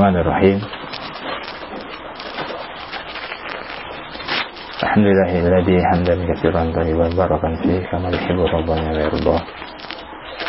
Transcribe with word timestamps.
الرحمن 0.00 0.20
الرحيم. 0.20 0.58
الحمد 4.82 5.06
لله 5.12 5.32
الذي 5.44 5.76
حمدا 5.92 6.14
كثيرا 6.32 6.62
طيبا 6.72 7.08
باركا 7.20 7.50
فيه 7.62 7.80
كما 7.92 8.08
يحب 8.08 8.40
ربنا 8.40 8.90
ويرضاه. 8.96 9.40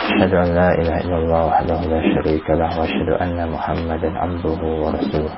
أشهد 0.07 0.33
أن 0.33 0.49
لا 0.55 0.69
إله 0.79 0.95
إلا 1.03 1.17
الله 1.19 1.41
وحده 1.45 1.79
لا 1.83 1.99
شريك 2.15 2.47
له 2.49 2.79
وأشهد 2.79 3.09
أن 3.19 3.51
محمدا 3.51 4.09
عبده 4.19 4.61
ورسوله. 4.63 5.35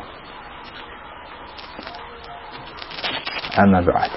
أما 3.59 3.79
بعد. 3.81 4.11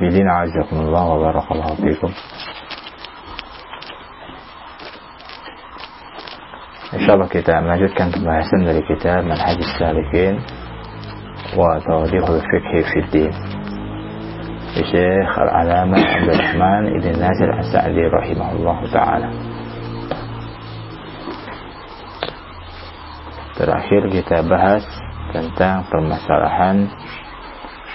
العابدين 0.00 0.28
عزكم 0.28 0.76
الله 0.80 1.04
وبارك 1.04 1.52
الله 1.52 1.74
فيكم. 1.74 2.12
إن 6.94 7.00
شاء 7.06 7.14
الله 7.14 7.28
كتاب 7.28 7.62
ماجد 7.62 7.92
كانت 7.92 8.18
بحسن 8.18 8.60
لكتاب 8.64 9.32
حج 9.32 9.58
السالكين 9.58 10.40
وتوضيح 11.56 12.24
الفقه 12.28 12.92
في 12.92 12.98
الدين. 12.98 13.32
الشيخ 14.80 15.38
العلامة 15.38 15.98
عبد 15.98 16.28
الرحمن 16.28 16.82
ابن 16.96 17.20
ناصر 17.20 17.58
السعدي 17.58 18.04
رحمه 18.06 18.52
الله 18.52 18.92
تعالى. 18.92 19.30
Terakhir 23.60 24.08
kita 24.08 24.40
bahas 24.48 24.88
tentang 25.36 25.84
permasalahan 25.92 26.88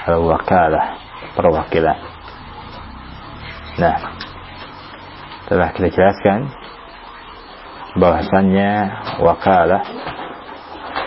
al-wakalah. 0.06 0.95
Perwakilan. 1.36 2.00
Nah, 3.76 3.98
telah 5.52 5.70
kita 5.76 5.92
jelaskan 5.92 6.50
bahwasannya 8.00 8.72
wakalah 9.20 9.84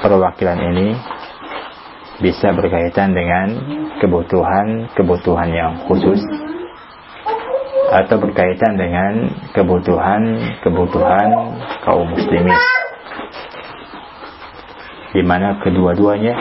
perwakilan 0.05 0.61
ini 0.73 0.89
bisa 2.19 2.51
berkaitan 2.53 3.15
dengan 3.15 3.47
kebutuhan-kebutuhan 3.99 5.51
yang 5.51 5.73
khusus 5.87 6.21
atau 7.89 8.17
berkaitan 8.21 8.77
dengan 8.77 9.33
kebutuhan-kebutuhan 9.57 11.29
kaum 11.89 12.07
muslimin 12.13 12.61
di 15.17 15.23
mana 15.25 15.57
kedua-duanya 15.65 16.37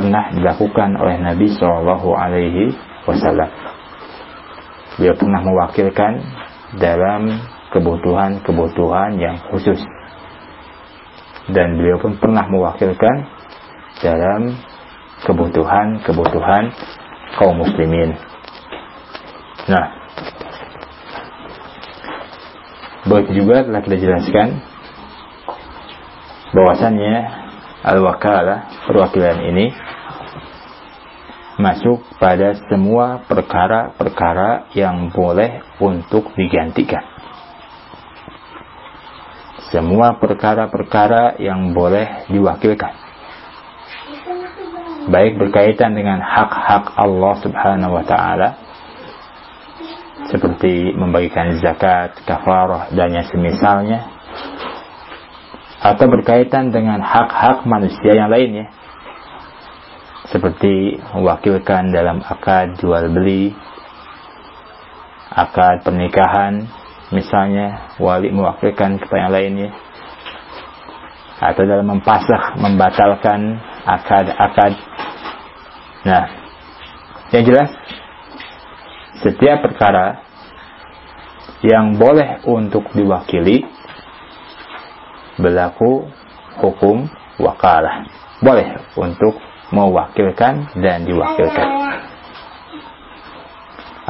pernah 0.00 0.32
dilakukan 0.32 0.96
oleh 0.96 1.20
Nabi 1.20 1.52
Shallallahu 1.52 2.08
Alaihi 2.16 2.72
Wasallam. 3.04 3.52
Beliau 4.96 5.12
pernah 5.12 5.44
mewakilkan 5.44 6.24
dalam 6.80 7.36
kebutuhan-kebutuhan 7.68 9.20
yang 9.20 9.36
khusus. 9.52 9.76
Dan 11.52 11.76
beliau 11.76 12.00
pun 12.00 12.16
pernah 12.16 12.48
mewakilkan 12.48 13.28
dalam 14.00 14.56
kebutuhan-kebutuhan 15.28 16.72
kaum 17.36 17.60
muslimin. 17.60 18.16
Nah, 19.68 19.84
begitu 23.04 23.44
juga 23.44 23.68
telah 23.68 23.84
kita 23.84 23.96
jelaskan 24.00 24.64
bahwasannya 26.56 27.39
al-wakalah 27.84 28.86
perwakilan 28.86 29.38
ini 29.50 29.66
masuk 31.60 32.00
pada 32.16 32.56
semua 32.72 33.20
perkara-perkara 33.28 34.72
yang 34.72 35.12
boleh 35.12 35.60
untuk 35.80 36.32
digantikan 36.32 37.20
semua 39.70 40.18
perkara-perkara 40.18 41.38
yang 41.38 41.70
boleh 41.70 42.26
diwakilkan. 42.26 42.94
Baik 45.10 45.38
berkaitan 45.38 45.94
dengan 45.94 46.18
hak-hak 46.20 46.94
Allah 46.98 47.34
Subhanahu 47.40 47.92
wa 47.94 48.04
taala 48.04 48.48
seperti 50.30 50.94
membagikan 50.94 51.58
zakat, 51.58 52.18
kafarah 52.26 52.92
dan 52.94 53.14
yang 53.14 53.26
semisalnya 53.26 54.06
atau 55.80 56.06
berkaitan 56.12 56.68
dengan 56.68 57.00
hak-hak 57.00 57.64
manusia 57.64 58.12
yang 58.12 58.28
lainnya 58.28 58.68
seperti 60.28 61.00
mewakilkan 61.16 61.90
dalam 61.90 62.22
akad 62.22 62.78
jual 62.78 63.10
beli, 63.10 63.50
akad 65.34 65.82
pernikahan, 65.82 66.70
misalnya 67.10 67.96
wali 67.98 68.30
mewakilkan 68.30 69.02
kepada 69.02 69.26
yang 69.26 69.32
lainnya 69.34 69.70
atau 71.40 71.62
dalam 71.66 71.88
mempasah 71.96 72.60
membatalkan 72.60 73.58
akad-akad. 73.88 74.76
Nah 76.06 76.24
yang 77.34 77.42
jelas 77.48 77.70
setiap 79.24 79.66
perkara 79.66 80.22
yang 81.64 81.98
boleh 81.98 82.44
untuk 82.46 82.88
diwakili 82.94 83.66
berlaku 85.40 86.06
hukum 86.60 87.08
wakalah 87.40 88.06
boleh 88.40 88.76
untuk 88.96 89.36
mewakilkan 89.72 90.72
dan 90.80 91.04
diwakilkan 91.08 91.80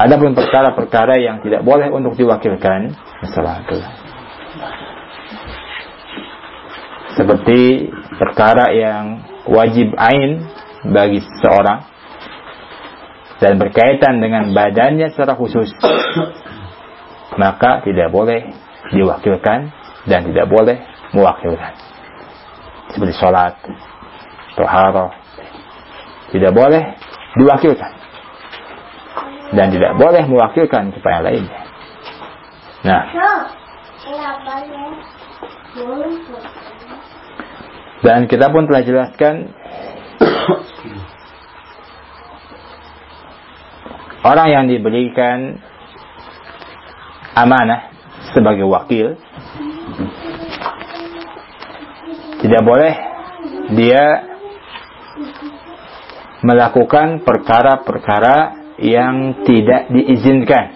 Adapun 0.00 0.32
perkara-perkara 0.32 1.20
yang 1.20 1.44
tidak 1.44 1.60
boleh 1.60 1.92
untuk 1.92 2.16
diwakilkan, 2.16 2.96
masalah 3.20 3.60
itu. 3.60 3.78
Seperti 7.20 7.60
perkara 8.16 8.72
yang 8.72 9.20
wajib 9.44 9.92
ain 10.00 10.40
bagi 10.88 11.20
seseorang 11.20 11.84
dan 13.44 13.60
berkaitan 13.60 14.24
dengan 14.24 14.56
badannya 14.56 15.12
secara 15.12 15.36
khusus, 15.36 15.68
maka 17.36 17.84
tidak 17.84 18.08
boleh 18.08 18.48
diwakilkan 18.96 19.68
dan 20.08 20.20
tidak 20.32 20.48
boleh 20.48 20.80
mewakilkan. 21.14 21.74
Seperti 22.90 23.14
sholat, 23.18 23.54
toharoh, 24.58 25.10
tidak 26.34 26.52
boleh 26.54 26.82
diwakilkan 27.38 27.92
dan 29.54 29.70
tidak 29.74 29.98
boleh 29.98 30.22
mewakilkan 30.26 30.92
kepada 30.94 31.10
yang 31.10 31.24
lainnya. 31.26 31.60
Nah, 32.80 33.02
dan 38.00 38.24
kita 38.24 38.48
pun 38.48 38.64
telah 38.64 38.80
jelaskan 38.82 39.52
orang 44.30 44.48
yang 44.48 44.64
diberikan 44.70 45.60
amanah 47.36 47.92
sebagai 48.32 48.64
wakil 48.64 49.20
tidak 52.50 52.66
boleh 52.66 52.94
dia 53.78 54.26
melakukan 56.42 57.22
perkara-perkara 57.22 58.58
yang 58.82 59.46
tidak 59.46 59.86
diizinkan 59.94 60.74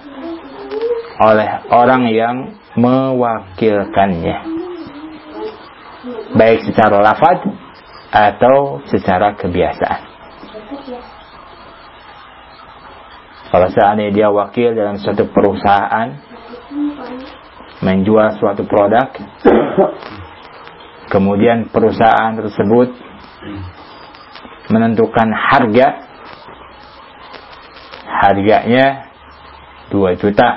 oleh 1.18 1.66
orang 1.74 2.06
yang 2.14 2.36
mewakilkannya. 2.78 4.38
Baik 6.38 6.62
secara 6.62 7.02
lafad 7.02 7.42
atau 8.14 8.78
secara 8.86 9.34
kebiasaan. 9.34 10.00
Kalau 13.50 13.68
seandainya 13.74 14.14
dia 14.14 14.28
wakil 14.30 14.78
dalam 14.78 15.02
suatu 15.02 15.26
perusahaan 15.26 16.22
menjual 17.82 18.38
suatu 18.38 18.62
produk 18.62 19.10
kemudian 21.14 21.70
perusahaan 21.70 22.34
tersebut 22.34 22.90
menentukan 24.74 25.30
harga 25.30 25.86
harganya 28.10 29.14
2 29.94 30.18
juta. 30.18 30.48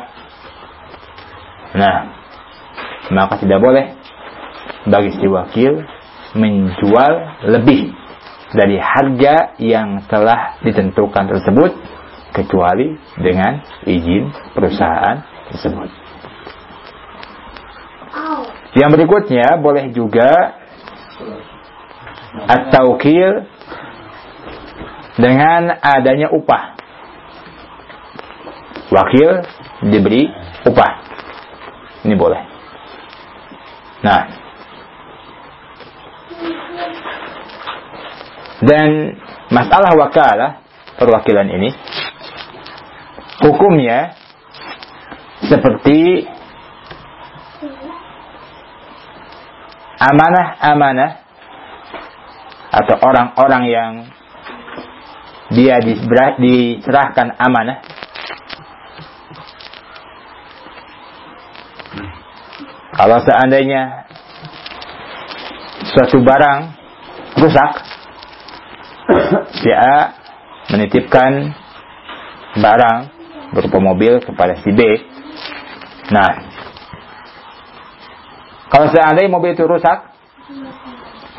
Nah, 1.78 1.98
maka 3.14 3.38
tidak 3.38 3.62
boleh 3.62 3.86
bagi 4.90 5.14
si 5.14 5.30
wakil 5.30 5.86
menjual 6.34 7.14
lebih 7.54 7.94
dari 8.56 8.82
harga 8.82 9.54
yang 9.62 10.10
telah 10.10 10.58
ditentukan 10.66 11.38
tersebut 11.38 11.72
kecuali 12.34 12.98
dengan 13.20 13.62
izin 13.86 14.32
perusahaan 14.58 15.22
tersebut. 15.52 15.90
Yang 18.76 18.90
berikutnya 19.00 19.62
boleh 19.62 19.96
juga 19.96 20.60
atau 22.48 23.00
dengan 25.18 25.72
adanya 25.82 26.30
upah 26.30 26.78
wakil 28.92 29.44
diberi 29.88 30.30
upah. 30.68 30.94
Ini 32.06 32.16
boleh. 32.16 32.42
Nah, 34.06 34.22
dan 38.64 39.18
masalah 39.50 39.92
wakalah 39.98 40.52
perwakilan 40.98 41.50
ini 41.50 41.70
hukumnya 43.42 44.18
seperti 45.46 46.26
amanah-amanah 49.98 51.12
atau 52.72 52.96
orang-orang 53.02 53.64
yang 53.70 53.92
dia 55.54 55.80
diserahkan 56.38 57.34
amanah. 57.40 57.82
Kalau 62.98 63.22
seandainya 63.22 64.10
suatu 65.94 66.18
barang 66.22 66.60
rusak 67.38 67.72
si 69.62 69.70
A 69.70 70.18
menitipkan 70.74 71.54
barang 72.58 73.00
berupa 73.54 73.78
mobil 73.80 74.20
kepada 74.20 74.58
si 74.66 74.74
B. 74.74 74.82
Nah 76.10 76.47
kalau 78.68 78.92
seandainya 78.92 79.32
mobil 79.32 79.56
itu 79.56 79.64
rusak, 79.64 80.12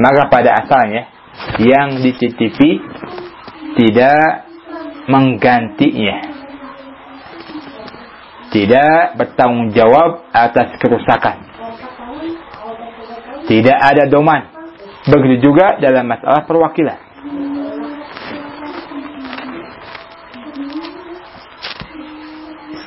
maka 0.00 0.22
pada 0.32 0.64
asalnya 0.64 1.12
yang 1.60 2.00
dititipi 2.00 2.80
tidak 3.76 4.48
menggantinya. 5.08 6.36
Tidak 8.48 9.20
bertanggung 9.20 9.76
jawab 9.76 10.24
atas 10.32 10.72
kerusakan. 10.80 11.36
Tidak 13.44 13.76
ada 13.76 14.08
doman. 14.08 14.48
Begitu 15.04 15.52
juga 15.52 15.76
dalam 15.76 16.08
masalah 16.08 16.48
perwakilan. 16.48 17.00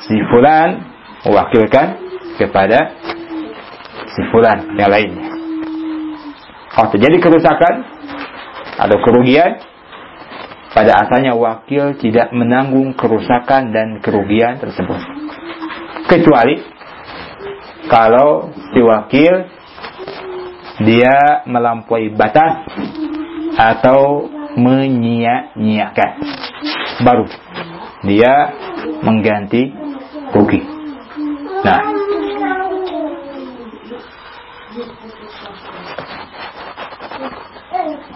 Si 0.02 0.18
fulan 0.34 0.82
mewakilkan 1.22 1.86
kepada 2.42 3.01
si 4.12 4.22
yang 4.76 4.90
lainnya. 4.92 5.28
Kalau 6.72 6.88
terjadi 6.88 7.16
kerusakan 7.20 7.74
atau 8.80 8.96
kerugian, 9.04 9.60
pada 10.72 11.04
asalnya 11.04 11.36
wakil 11.36 12.00
tidak 12.00 12.32
menanggung 12.32 12.96
kerusakan 12.96 13.76
dan 13.76 14.00
kerugian 14.00 14.56
tersebut. 14.56 14.96
Kecuali 16.08 16.56
kalau 17.92 18.48
si 18.72 18.80
wakil 18.80 19.32
dia 20.80 21.44
melampaui 21.44 22.08
batas 22.16 22.64
atau 23.52 24.32
menyia-nyiakan. 24.56 26.10
Baru 27.04 27.28
dia 28.08 28.32
mengganti 29.04 29.70
rugi. 30.32 30.60
Nah, 31.62 31.80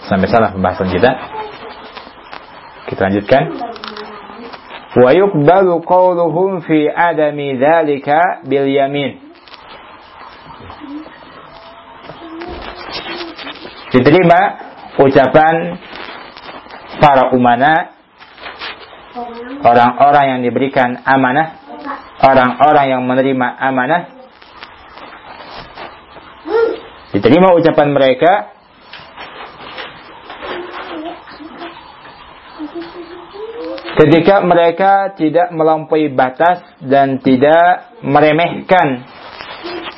Sampai 0.06 0.30
salah 0.30 0.54
pembahasan 0.54 0.86
kita. 0.90 1.10
Kita 2.86 3.00
lanjutkan. 3.10 3.42
Wa 4.96 5.10
yuqbalu 5.12 5.82
qawluhum 5.82 6.62
fi 6.64 6.88
adami 6.88 7.58
dzalika 7.58 8.46
bil 8.46 8.70
yamin. 8.70 9.18
Diterima 13.90 14.40
ucapan 14.96 15.78
para 17.02 17.34
umana 17.34 17.92
orang-orang 19.64 20.24
yang 20.36 20.40
diberikan 20.44 21.00
amanah, 21.04 21.60
orang-orang 22.22 22.86
yang 22.88 23.02
menerima 23.04 23.48
amanah 23.56 24.16
diterima 27.16 27.56
ucapan 27.56 27.96
mereka 27.96 28.55
ketika 33.96 34.44
mereka 34.44 35.16
tidak 35.16 35.48
melampaui 35.56 36.12
batas 36.12 36.60
dan 36.84 37.19
tidak 37.25 37.96
meremehkan 38.04 39.08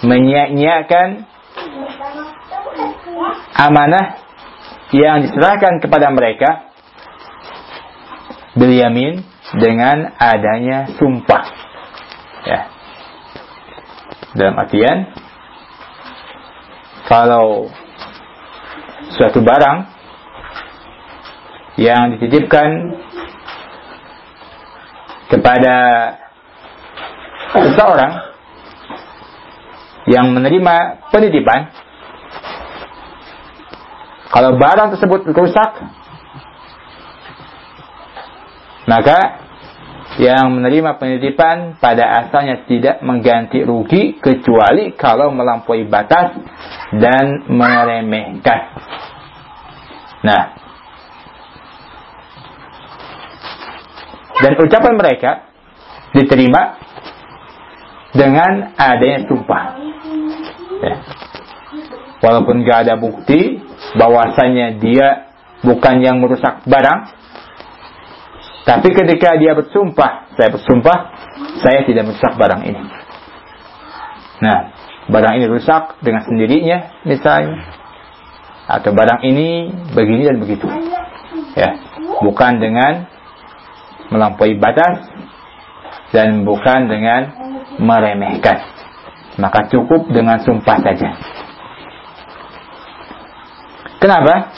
menyia-nyiakan 0.07 1.27
amanah 3.59 4.23
yang 4.95 5.27
diserahkan 5.27 5.83
kepada 5.83 6.09
mereka 6.15 6.71
bilyamin 8.55 9.27
dengan 9.59 10.15
adanya 10.17 10.95
sumpah. 10.97 11.45
Ya. 12.47 12.61
Dalam 14.39 14.55
artian 14.63 15.11
kalau 17.11 17.73
suatu 19.17 19.41
barang 19.43 19.79
yang 21.81 22.19
dititipkan 22.19 22.69
kepada 25.29 25.77
seseorang 27.53 28.13
yang 30.09 30.33
menerima 30.33 31.09
penitipan 31.13 31.69
kalau 34.33 34.57
barang 34.57 34.97
tersebut 34.97 35.29
rusak 35.33 35.71
maka 38.89 39.49
yang 40.19 40.51
menerima 40.51 40.99
penitipan 40.99 41.79
pada 41.79 42.27
asalnya 42.27 42.67
tidak 42.67 42.99
mengganti 43.07 43.63
rugi 43.63 44.19
kecuali 44.19 44.97
kalau 44.99 45.31
melampaui 45.31 45.87
batas 45.87 46.35
dan 46.91 47.47
meremehkan. 47.47 48.61
Nah, 50.27 50.58
Dan 54.39 54.55
ucapan 54.55 54.95
mereka 54.95 55.31
diterima 56.15 56.79
dengan 58.15 58.73
adanya 58.79 59.27
sumpah. 59.27 59.63
Ya. 60.79 60.95
Walaupun 62.19 62.67
gak 62.67 62.89
ada 62.89 62.95
bukti 62.99 63.63
bahwasanya 63.95 64.79
dia 64.79 65.31
bukan 65.63 66.03
yang 66.03 66.19
merusak 66.23 66.67
barang, 66.67 67.01
tapi 68.67 68.89
ketika 68.93 69.39
dia 69.39 69.57
bersumpah, 69.57 70.35
saya 70.37 70.49
bersumpah, 70.53 70.99
saya 71.65 71.89
tidak 71.89 72.11
merusak 72.11 72.37
barang 72.37 72.63
ini. 72.69 72.83
Nah, 74.39 74.59
barang 75.09 75.35
ini 75.41 75.47
rusak 75.49 75.99
dengan 76.05 76.23
sendirinya 76.27 77.03
misalnya, 77.09 77.65
atau 78.69 78.93
barang 78.93 79.25
ini 79.25 79.73
begini 79.97 80.23
dan 80.29 80.37
begitu. 80.43 80.69
Ya, 81.57 81.81
bukan 82.23 82.61
dengan 82.61 83.09
melampaui 84.09 84.57
batas 84.57 85.09
dan 86.13 86.45
bukan 86.45 86.89
dengan 86.89 87.21
meremehkan. 87.79 88.59
Maka 89.39 89.71
cukup 89.71 90.11
dengan 90.11 90.43
sumpah 90.43 90.79
saja. 90.83 91.11
Kenapa? 93.99 94.51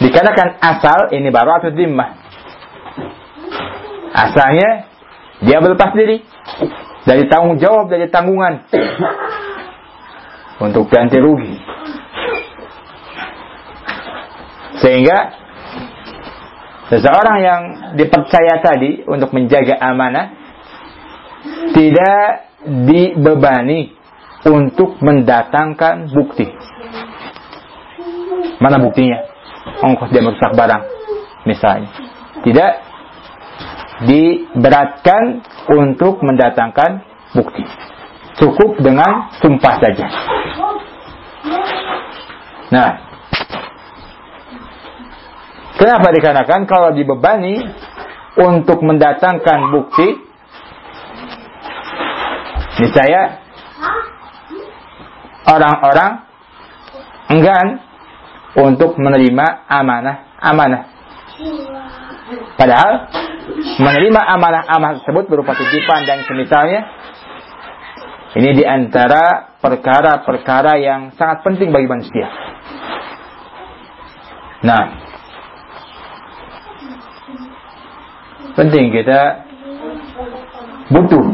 Dikarenakan 0.00 0.48
asal 0.60 0.98
ini 1.12 1.28
baru 1.28 1.60
atau 1.60 1.70
dimmah. 1.72 2.10
Asalnya 4.12 4.92
dia 5.40 5.58
berlepas 5.60 5.92
diri 5.96 6.20
dari 7.02 7.26
tanggung 7.26 7.58
jawab 7.58 7.90
dari 7.90 8.06
tanggungan 8.08 8.66
untuk 10.62 10.86
ganti 10.88 11.18
rugi. 11.18 11.54
Sehingga 14.82 15.41
Seseorang 16.90 17.38
yang 17.38 17.62
dipercaya 17.94 18.58
tadi 18.58 19.06
untuk 19.06 19.30
menjaga 19.30 19.78
amanah 19.78 20.34
tidak 21.72 22.50
dibebani 22.62 23.94
untuk 24.46 24.98
mendatangkan 24.98 26.10
bukti. 26.10 26.46
Mana 28.58 28.78
buktinya? 28.82 29.18
Ongkos 29.82 30.10
dia 30.10 30.22
merusak 30.22 30.54
barang, 30.54 30.82
misalnya. 31.46 31.90
Tidak 32.42 32.72
diberatkan 34.06 35.42
untuk 35.70 36.22
mendatangkan 36.22 37.02
bukti. 37.34 37.62
Cukup 38.38 38.82
dengan 38.82 39.30
sumpah 39.38 39.74
saja. 39.78 40.06
Nah, 42.72 43.11
Kenapa 45.82 46.14
dikarenakan 46.14 46.62
kalau 46.70 46.94
dibebani 46.94 47.58
untuk 48.38 48.86
mendatangkan 48.86 49.74
bukti, 49.74 50.14
Niscaya 52.72 53.42
orang-orang 55.44 56.24
enggan 57.34 57.66
untuk 58.56 58.94
menerima 58.96 59.46
amanah-amanah. 59.68 60.82
Padahal 62.56 62.92
menerima 63.82 64.20
amanah-amanah 64.38 65.02
tersebut 65.02 65.28
berupa 65.28 65.52
titipan 65.58 66.06
dan 66.06 66.24
semisalnya 66.24 66.80
ini 68.38 68.56
di 68.56 68.64
antara 68.64 69.58
perkara-perkara 69.60 70.80
yang 70.80 71.12
sangat 71.18 71.44
penting 71.44 71.74
bagi 71.74 71.90
manusia. 71.90 72.26
Nah, 74.62 75.11
penting 78.58 78.92
kita 78.92 79.48
butuh 80.92 81.24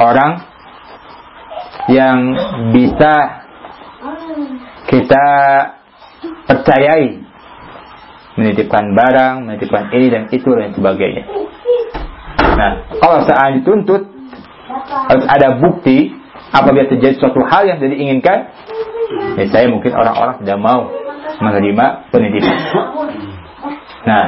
orang 0.00 0.42
yang 1.86 2.18
bisa 2.72 3.44
kita 4.90 5.26
percayai 6.48 7.22
menitipkan 8.34 8.94
barang, 8.96 9.46
menitipkan 9.46 9.94
ini 9.94 10.06
dan 10.10 10.22
itu 10.34 10.50
dan 10.50 10.74
sebagainya. 10.74 11.22
Nah, 12.54 12.72
kalau 12.98 13.22
saat 13.26 13.62
dituntut 13.62 14.10
harus 15.10 15.26
ada 15.30 15.58
bukti 15.58 16.10
apabila 16.50 16.86
terjadi 16.90 17.14
suatu 17.18 17.42
hal 17.46 17.66
yang 17.70 17.78
tidak 17.78 17.94
diinginkan, 17.94 18.38
ya 19.38 19.44
saya 19.50 19.66
mungkin 19.70 19.94
orang-orang 19.94 20.42
tidak 20.42 20.58
mau 20.58 20.90
menerima 21.38 21.86
pendidikan. 22.10 22.58
Nah, 24.04 24.24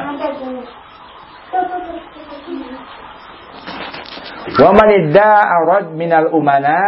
wa 4.55 4.71
man 4.71 4.89
idda'a 4.95 5.91
minal 5.91 6.31
umana 6.31 6.79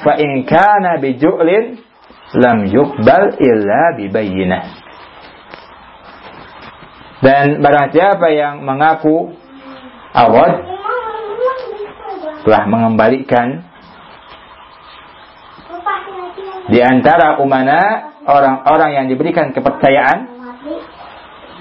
fa 0.00 0.16
in 0.16 0.48
kana 0.48 0.96
bi 0.96 1.20
ju'lin 1.20 1.76
lam 2.40 2.64
yuqbal 2.64 3.36
illa 3.36 3.92
bi 3.94 4.08
bayyinah. 4.08 4.64
Dan 7.24 7.64
barang 7.64 7.88
siapa 7.92 8.28
yang 8.32 8.64
mengaku 8.64 9.32
awad 10.12 10.60
telah 12.44 12.64
mengembalikan 12.68 13.64
di 16.68 16.80
antara 16.84 17.40
umana 17.40 18.12
orang-orang 18.24 18.90
yang 18.96 19.06
diberikan 19.08 19.52
kepercayaan, 19.52 20.28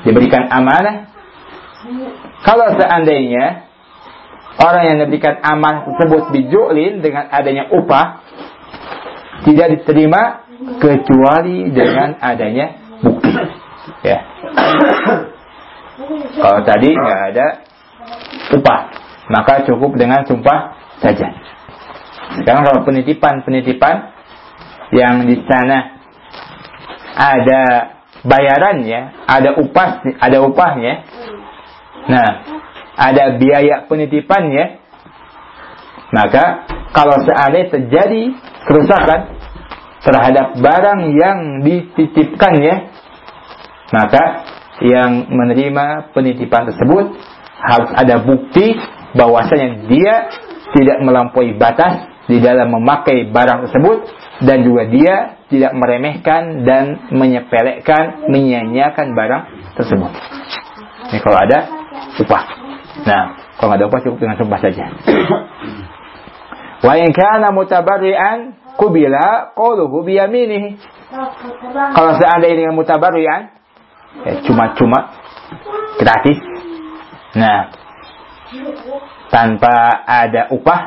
diberikan 0.03 0.47
amanah. 0.51 1.11
Kalau 2.43 2.75
seandainya 2.75 3.72
orang 4.63 4.83
yang 4.87 4.97
diberikan 5.03 5.43
amanah 5.43 5.83
tersebut 5.91 6.31
bijulin 6.31 7.03
dengan 7.03 7.27
adanya 7.27 7.67
upah, 7.67 8.23
tidak 9.43 9.67
diterima 9.79 10.47
kecuali 10.79 11.67
dengan 11.75 12.15
adanya 12.23 12.79
bukti. 13.03 13.31
Ya. 14.07 14.19
Kalau 16.39 16.59
tadi 16.63 16.89
nggak 16.95 17.21
ada 17.35 17.47
upah, 18.55 18.79
maka 19.27 19.67
cukup 19.67 19.99
dengan 19.99 20.23
sumpah 20.23 20.79
saja. 21.03 21.27
Sekarang 22.39 22.63
kalau 22.63 22.81
penitipan-penitipan 22.87 23.95
yang 24.95 25.27
di 25.27 25.37
sana 25.45 25.99
ada 27.13 27.61
bayarannya, 28.23 29.27
ada 29.27 29.59
upah, 29.59 29.89
ada 30.17 30.37
upahnya. 30.41 30.93
Nah, 32.03 32.29
ada 32.97 33.37
biaya 33.37 33.85
penitipannya. 33.89 34.81
Maka 36.13 36.69
kalau 36.93 37.17
seandainya 37.25 37.73
terjadi 37.73 38.21
kerusakan 38.69 39.19
terhadap 40.05 40.61
barang 40.61 41.01
yang 41.17 41.37
dititipkannya, 41.65 42.75
maka 43.89 44.23
yang 44.83 45.25
menerima 45.31 46.13
penitipan 46.13 46.69
tersebut 46.69 47.17
harus 47.63 47.89
ada 47.95 48.21
bukti 48.21 48.77
bahwasanya 49.15 49.87
dia 49.89 50.15
tidak 50.73 50.97
melampaui 51.05 51.53
batas 51.55 52.09
di 52.25 52.41
dalam 52.41 52.71
memakai 52.73 53.29
barang 53.29 53.69
tersebut 53.69 53.97
dan 54.43 54.65
juga 54.65 54.83
dia 54.89 55.15
tidak 55.47 55.71
meremehkan 55.77 56.65
dan 56.65 57.09
menyepelekan, 57.13 58.27
menyanyiakan 58.31 59.13
barang 59.13 59.43
tersebut. 59.77 60.11
Ini 61.13 61.19
kalau 61.21 61.37
ada 61.37 61.59
upah. 62.17 62.62
Nah, 63.03 63.23
kalau 63.59 63.75
ada 63.75 63.85
upah 63.87 63.99
cukup 64.03 64.17
dengan 64.23 64.35
sumpah 64.39 64.59
saja. 64.63 64.85
Wa 66.83 66.93
in 66.99 67.15
kana 67.15 67.51
mutabarri'an 67.55 68.59
kubila 68.75 69.55
qawluhu 69.55 70.03
biyaminihi. 70.03 70.79
Kalau 71.95 72.11
seandainya 72.19 72.67
dengan 72.67 72.75
mutabarri'an 72.75 73.43
ya 74.23 74.33
cuma-cuma 74.45 75.15
gratis. 75.99 76.39
Nah, 77.33 77.71
tanpa 79.31 80.05
ada 80.05 80.51
upah 80.53 80.81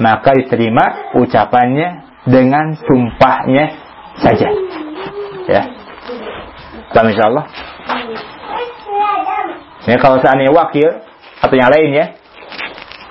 maka 0.00 0.32
diterima 0.36 1.14
ucapannya 1.16 2.08
dengan 2.28 2.76
sumpahnya 2.76 3.64
saja. 4.20 4.48
Ya. 5.48 5.62
Paham 6.90 7.08
insyaallah? 7.14 7.44
Ini 9.88 9.96
kalau 9.96 10.20
seandainya 10.20 10.52
wakil 10.52 10.88
atau 11.40 11.56
yang 11.56 11.72
lainnya 11.72 12.20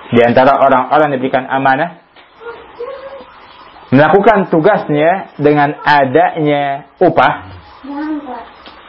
di 0.10 0.22
antara 0.26 0.58
orang-orang 0.58 1.18
diberikan 1.18 1.46
amanah 1.50 2.02
melakukan 3.90 4.50
tugasnya 4.54 5.34
dengan 5.42 5.74
adanya 5.82 6.94
upah 7.02 7.34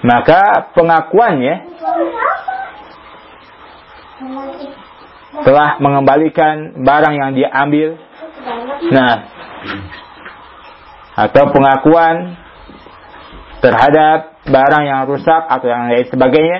maka 0.05 0.73
pengakuannya 0.77 1.55
telah 5.41 5.71
mengembalikan 5.81 6.85
barang 6.85 7.15
yang 7.17 7.31
dia 7.33 7.49
ambil 7.49 7.97
nah 8.93 9.15
atau 11.17 11.45
pengakuan 11.53 12.37
terhadap 13.61 14.41
barang 14.49 14.85
yang 14.85 15.05
rusak 15.05 15.43
atau 15.49 15.69
yang 15.69 15.93
lain 15.93 16.09
sebagainya 16.09 16.59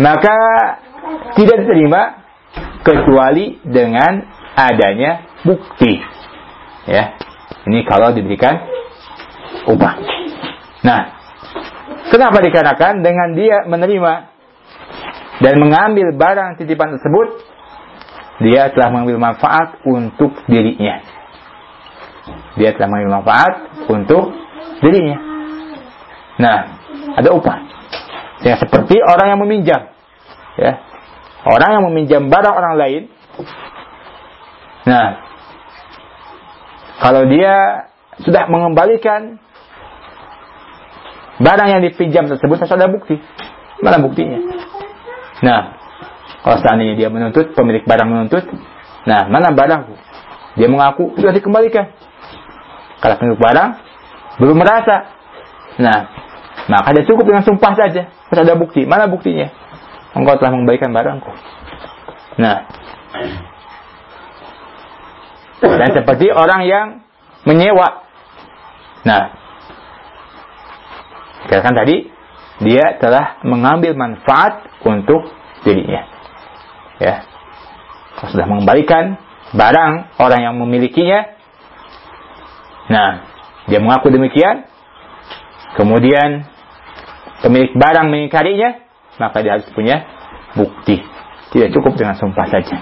maka 0.00 0.36
tidak 1.36 1.56
diterima 1.64 2.24
kecuali 2.80 3.60
dengan 3.62 4.24
adanya 4.56 5.40
bukti 5.44 6.00
ya 6.88 7.14
ini 7.68 7.84
kalau 7.84 8.16
diberikan 8.16 8.64
upah 9.68 9.94
nah 10.80 11.00
kenapa 12.08 12.40
dikarenakan 12.40 13.04
dengan 13.04 13.28
dia 13.36 13.68
menerima 13.68 14.14
dan 15.40 15.54
mengambil 15.60 16.16
barang 16.16 16.56
titipan 16.56 16.96
tersebut 16.96 17.28
dia 18.40 18.72
telah 18.72 18.88
mengambil 18.88 19.20
manfaat 19.20 19.84
untuk 19.84 20.32
dirinya 20.48 21.20
dia 22.58 22.74
telah 22.74 22.88
mengambil 22.90 23.22
manfaat 23.22 23.52
untuk 23.86 24.34
dirinya. 24.82 25.18
Nah, 26.40 26.58
ada 27.20 27.28
upah. 27.30 27.58
Ya, 28.40 28.56
seperti 28.56 28.98
orang 29.04 29.36
yang 29.36 29.40
meminjam. 29.44 29.89
Ya. 30.60 30.72
Orang 31.48 31.70
yang 31.72 31.84
meminjam 31.88 32.28
barang 32.28 32.52
orang 32.52 32.74
lain. 32.76 33.02
Nah, 34.84 35.24
kalau 37.00 37.24
dia 37.32 37.88
sudah 38.20 38.44
mengembalikan 38.52 39.40
barang 41.40 41.68
yang 41.72 41.80
dipinjam 41.80 42.28
tersebut 42.28 42.60
harus 42.60 42.76
ada 42.76 42.92
bukti. 42.92 43.16
Mana 43.80 43.96
buktinya? 44.04 44.36
Nah, 45.40 45.80
kalau 46.44 46.60
seandainya 46.60 47.00
dia 47.00 47.08
menuntut, 47.08 47.56
pemilik 47.56 47.80
barang 47.88 48.08
menuntut, 48.08 48.44
nah 49.08 49.24
mana 49.32 49.56
barangku? 49.56 49.96
Dia 50.60 50.68
mengaku 50.68 51.16
sudah 51.16 51.32
dikembalikan. 51.32 51.88
Kalau 53.00 53.16
pemilik 53.16 53.40
barang 53.40 53.70
belum 54.44 54.56
merasa. 54.60 55.08
Nah, 55.80 55.98
maka 56.68 56.92
dia 56.92 57.08
cukup 57.08 57.24
dengan 57.24 57.40
sumpah 57.40 57.72
saja. 57.72 58.12
Terus 58.28 58.40
ada 58.44 58.60
bukti. 58.60 58.84
Mana 58.84 59.08
buktinya? 59.08 59.48
Engkau 60.16 60.34
telah 60.38 60.52
mengembalikan 60.54 60.90
barangku. 60.90 61.32
Nah, 62.40 62.56
dan 65.60 65.90
seperti 65.94 66.32
orang 66.32 66.66
yang 66.66 66.86
menyewa. 67.46 68.04
Nah, 69.06 69.22
katakan 71.46 71.74
tadi 71.76 72.10
dia 72.60 72.98
telah 73.00 73.40
mengambil 73.46 73.96
manfaat 73.96 74.66
untuk 74.84 75.30
dirinya. 75.62 76.04
Ya. 77.00 77.24
Sudah 78.28 78.44
mengembalikan 78.44 79.16
barang 79.56 80.20
orang 80.20 80.40
yang 80.44 80.54
memilikinya, 80.60 81.40
Nah, 82.90 83.22
dia 83.70 83.78
mengaku 83.78 84.10
demikian. 84.10 84.66
Kemudian 85.78 86.50
pemilik 87.46 87.70
barang 87.78 88.10
mengingkarinya, 88.10 88.82
maka 89.20 89.44
dia 89.44 89.60
harus 89.60 89.68
punya 89.76 90.02
bukti. 90.56 90.98
Tidak 91.52 91.70
cukup 91.76 92.00
dengan 92.00 92.16
sumpah 92.16 92.46
saja. 92.48 92.76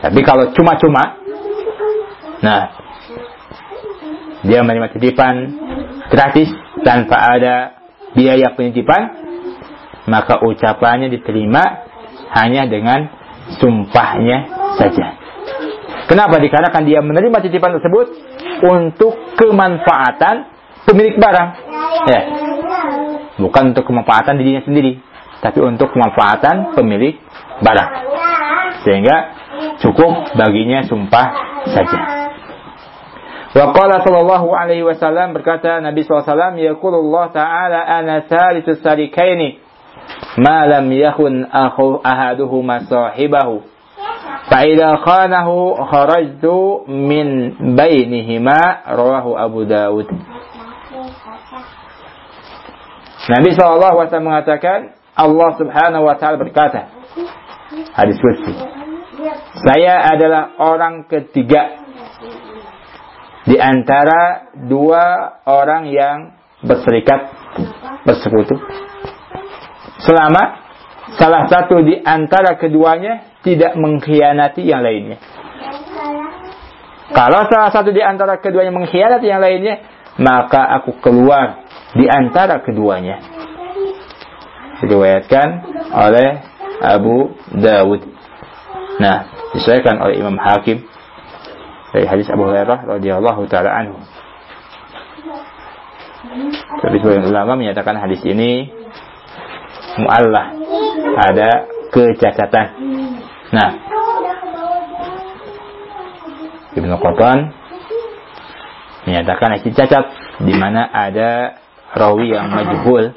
Tapi 0.00 0.20
kalau 0.24 0.52
cuma-cuma, 0.56 1.16
nah, 2.44 2.62
dia 4.44 4.64
menerima 4.64 4.92
titipan 4.96 5.34
gratis 6.08 6.48
tanpa 6.84 7.36
ada 7.36 7.56
biaya 8.16 8.56
penitipan, 8.56 9.12
maka 10.08 10.40
ucapannya 10.40 11.12
diterima 11.12 11.84
hanya 12.32 12.64
dengan 12.66 13.12
sumpahnya 13.60 14.48
saja. 14.80 15.20
Kenapa? 16.08 16.42
Dikarenakan 16.42 16.82
dia 16.88 17.00
menerima 17.04 17.38
titipan 17.46 17.78
tersebut 17.78 18.06
untuk 18.66 19.14
kemanfaatan 19.38 20.48
pemilik 20.88 21.14
barang. 21.20 21.48
Ya 22.10 22.20
bukan 23.40 23.74
untuk 23.74 23.88
kemanfaatan 23.88 24.36
dirinya 24.36 24.62
sendiri, 24.62 25.00
tapi 25.40 25.58
untuk 25.64 25.90
kemanfaatan 25.90 26.76
pemilik 26.76 27.16
barang. 27.64 27.90
Sehingga 28.84 29.16
cukup 29.80 30.36
baginya 30.36 30.84
sumpah 30.84 31.26
saja. 31.68 32.00
Wa 33.50 33.74
qala 33.74 33.98
sallallahu 34.06 34.54
alaihi 34.54 34.86
wasallam 34.86 35.34
berkata 35.34 35.82
Nabi 35.82 36.06
SAW 36.06 36.54
yaqulullah 36.54 37.34
ta'ala 37.34 37.82
ana 37.82 38.22
thalithu 38.22 38.78
sarikaini 38.78 39.58
ma 40.38 40.70
lam 40.70 40.86
yakun 40.86 41.50
akhu 41.50 41.98
ahaduhuma 41.98 42.86
sahibahu 42.86 43.66
fa 44.46 44.58
idza 44.62 45.02
khanahu 45.02 45.74
kharajtu 45.82 46.86
min 46.86 47.58
bainihima 47.74 48.86
rawahu 48.86 49.34
Abu 49.34 49.66
Dawud 49.66 50.06
Nabi 53.28 53.52
SAW 53.52 54.08
mengatakan 54.24 54.96
Allah 55.12 55.50
Subhanahu 55.60 56.04
wa 56.08 56.16
taala 56.16 56.40
berkata. 56.40 56.88
Hadis 57.70 58.18
kursi 58.18 58.50
Saya 59.62 60.10
adalah 60.10 60.58
orang 60.58 61.06
ketiga 61.06 61.84
di 63.46 63.56
antara 63.60 64.52
dua 64.66 65.38
orang 65.44 65.90
yang 65.92 66.18
berserikat 66.64 67.30
bersekutu. 68.08 68.56
Selama 70.00 70.64
salah 71.20 71.44
satu 71.48 71.84
di 71.84 72.00
antara 72.00 72.56
keduanya 72.56 73.38
tidak 73.44 73.76
mengkhianati 73.76 74.64
yang 74.64 74.80
lainnya. 74.80 75.20
Kalau 77.10 77.42
salah 77.50 77.70
satu 77.74 77.90
di 77.90 78.00
antara 78.00 78.38
keduanya 78.38 78.70
mengkhianati 78.70 79.26
yang 79.26 79.42
lainnya, 79.42 79.82
maka 80.20 80.62
aku 80.80 81.00
keluar 81.02 81.69
di 81.94 82.06
antara 82.06 82.62
keduanya. 82.62 83.18
Diriwayatkan 84.80 85.48
oleh 85.92 86.28
Abu 86.80 87.36
Dawud. 87.52 88.00
Nah, 89.00 89.28
disesuaikan 89.52 90.00
oleh 90.00 90.16
Imam 90.16 90.40
Hakim 90.40 90.88
dari 91.92 92.06
hadis 92.08 92.30
Abu 92.32 92.48
Hurairah 92.48 92.88
radhiyallahu 92.96 93.44
taala 93.50 93.70
anhu. 93.76 94.00
Tapi 96.80 96.96
sebagian 97.00 97.28
ulama 97.28 97.60
menyatakan 97.60 98.00
hadis 98.00 98.24
ini 98.24 98.72
mu'allah, 100.00 100.46
ada 101.28 101.68
kecacatan. 101.92 102.66
Nah, 103.52 103.70
Ibnu 106.70 106.94
Qatan 107.02 107.38
menyatakan 109.04 109.58
hadis 109.58 109.74
cacat 109.76 110.04
di 110.40 110.54
mana 110.56 110.88
ada 110.88 111.59
rawi 111.94 112.30
yang 112.30 112.46
majhul 112.50 113.12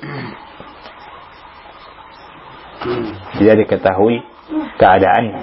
tidak 3.37 3.55
diketahui 3.65 4.21
keadaannya. 4.77 5.41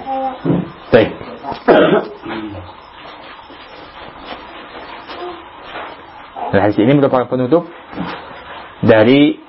Baik. 0.91 1.09
Dan 6.51 6.59
hadis 6.67 6.77
ini 6.83 6.91
merupakan 6.99 7.31
penutup 7.31 7.63
dari 8.83 9.39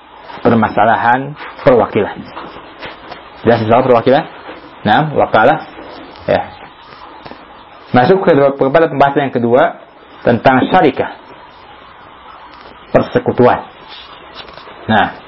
permasalahan 0.40 1.35
perwakilan. 1.66 2.16
Dan 3.42 3.66
soal 3.66 3.83
perwakilan? 3.83 4.24
Nah, 4.87 5.11
wakalah. 5.18 5.59
Ya. 6.30 6.42
Masuk 7.90 8.22
kepada 8.22 8.87
pembahasan 8.87 9.28
yang 9.28 9.35
kedua 9.35 9.83
tentang 10.22 10.62
syarikah. 10.70 11.18
Persekutuan. 12.94 13.71
Nah, 14.83 15.23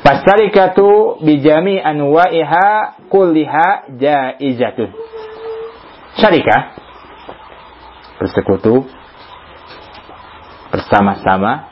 Fasarikatu 0.00 1.20
bijami 1.20 1.76
anwa'iha 1.76 2.98
kulliha 3.12 3.94
jaizatun. 4.00 4.90
Syarikah 6.16 6.60
bersekutu 8.18 8.88
bersama-sama 10.72 11.70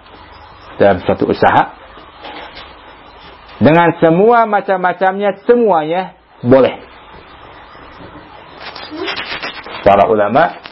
dalam 0.77 1.01
suatu 1.03 1.27
usaha 1.27 1.75
dengan 3.59 3.97
semua 3.99 4.47
macam-macamnya 4.47 5.43
semuanya 5.43 6.15
boleh. 6.45 6.79
Para 9.83 10.05
ulama 10.07 10.68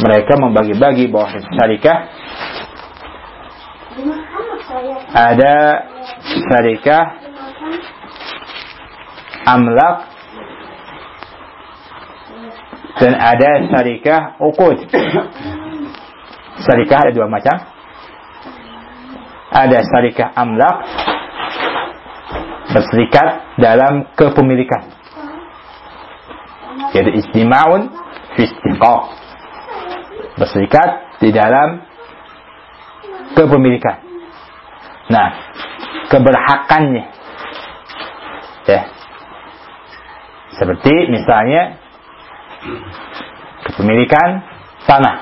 mereka 0.00 0.32
membagi-bagi 0.40 1.12
bahwa 1.12 1.28
syarikah 1.54 1.98
ada 5.12 5.54
syarikah 6.24 7.04
amlak 9.44 9.96
dan 13.00 13.12
ada 13.16 13.50
syarikah 13.72 14.20
ukud. 14.44 14.76
Syarikah 16.60 16.98
ada 17.08 17.12
dua 17.16 17.26
macam. 17.32 17.56
Ada 19.50 19.78
syarikah 19.82 20.28
amlak 20.36 20.76
berserikat 22.70 23.58
dalam 23.58 24.06
kepemilikan. 24.14 24.94
Yaitu 26.94 27.24
istima'un 27.24 27.90
fi 28.36 28.44
Berserikat 30.40 31.20
di 31.20 31.28
dalam 31.36 31.84
kepemilikan. 33.36 34.00
Nah, 35.12 35.28
keberhakannya. 36.08 37.04
Ya. 38.64 38.82
Seperti 40.56 40.94
misalnya 41.12 41.76
kepemilikan 43.68 44.44
tanah. 44.88 45.16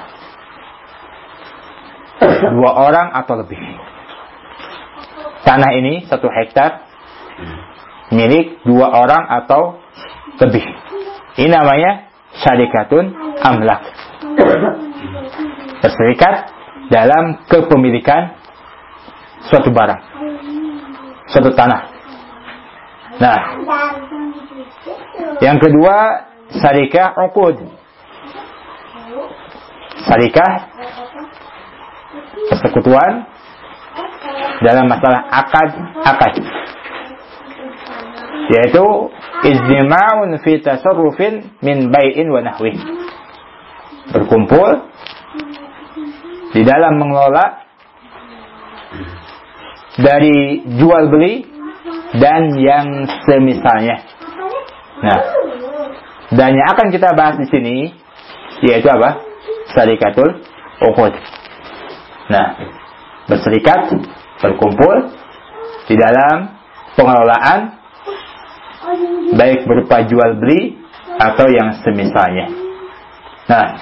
Dua 2.39 2.71
orang 2.75 3.15
atau 3.15 3.35
lebih. 3.43 3.59
Tanah 5.43 5.71
ini 5.75 6.07
satu 6.07 6.27
hektar 6.31 6.87
milik 8.11 8.65
dua 8.65 8.91
orang 8.93 9.25
atau 9.43 9.79
lebih. 10.43 10.65
Ini 11.39 11.49
namanya 11.49 12.11
syarikatun 12.43 13.15
amlak. 13.43 13.83
Berserikat 15.79 16.51
dalam 16.89 17.45
kepemilikan 17.47 18.35
suatu 19.47 19.71
barang, 19.71 20.01
suatu 21.31 21.51
tanah. 21.55 21.83
Nah, 23.19 23.39
yang 25.43 25.59
kedua 25.59 25.97
syarikah 26.55 27.15
uqud. 27.29 27.57
Syarikah 30.09 30.51
persekutuan 32.49 33.29
dalam 34.63 34.87
masalah 34.91 35.27
akad 35.31 35.71
akad 36.03 36.35
yaitu 38.49 38.87
ijtima'un 39.45 40.31
fi 40.41 40.59
tasarrufin 40.65 41.53
min 41.61 41.93
bai'in 41.93 42.33
wa 42.33 42.41
nahwi 42.41 42.73
berkumpul 44.13 44.89
di 46.57 46.63
dalam 46.65 46.97
mengelola 46.97 47.69
dari 49.99 50.65
jual 50.65 51.05
beli 51.11 51.45
dan 52.17 52.57
yang 52.57 53.05
semisalnya. 53.27 53.97
Nah, 54.99 55.21
dan 56.33 56.51
yang 56.57 56.69
akan 56.73 56.89
kita 56.93 57.13
bahas 57.13 57.37
di 57.37 57.47
sini 57.49 57.77
yaitu 58.65 58.89
apa? 58.89 59.23
Sarikatul 59.77 60.41
uqud. 60.89 61.13
Nah, 62.29 62.47
berserikat, 63.29 63.93
berkumpul 64.41 65.13
di 65.89 65.97
dalam 65.97 66.57
pengelolaan 66.97 67.61
baik 69.37 69.69
berupa 69.69 70.05
jual 70.05 70.41
beli 70.41 70.77
atau 71.19 71.47
yang 71.51 71.77
semisalnya. 71.83 72.68
Nah, 73.49 73.81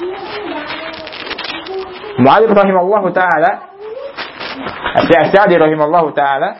Mu'alif 2.16 2.48
rahimallahu 2.48 3.12
ta'ala 3.12 3.76
Asy-Sa'di 4.96 5.60
rahimallahu 5.60 6.16
ta'ala 6.16 6.56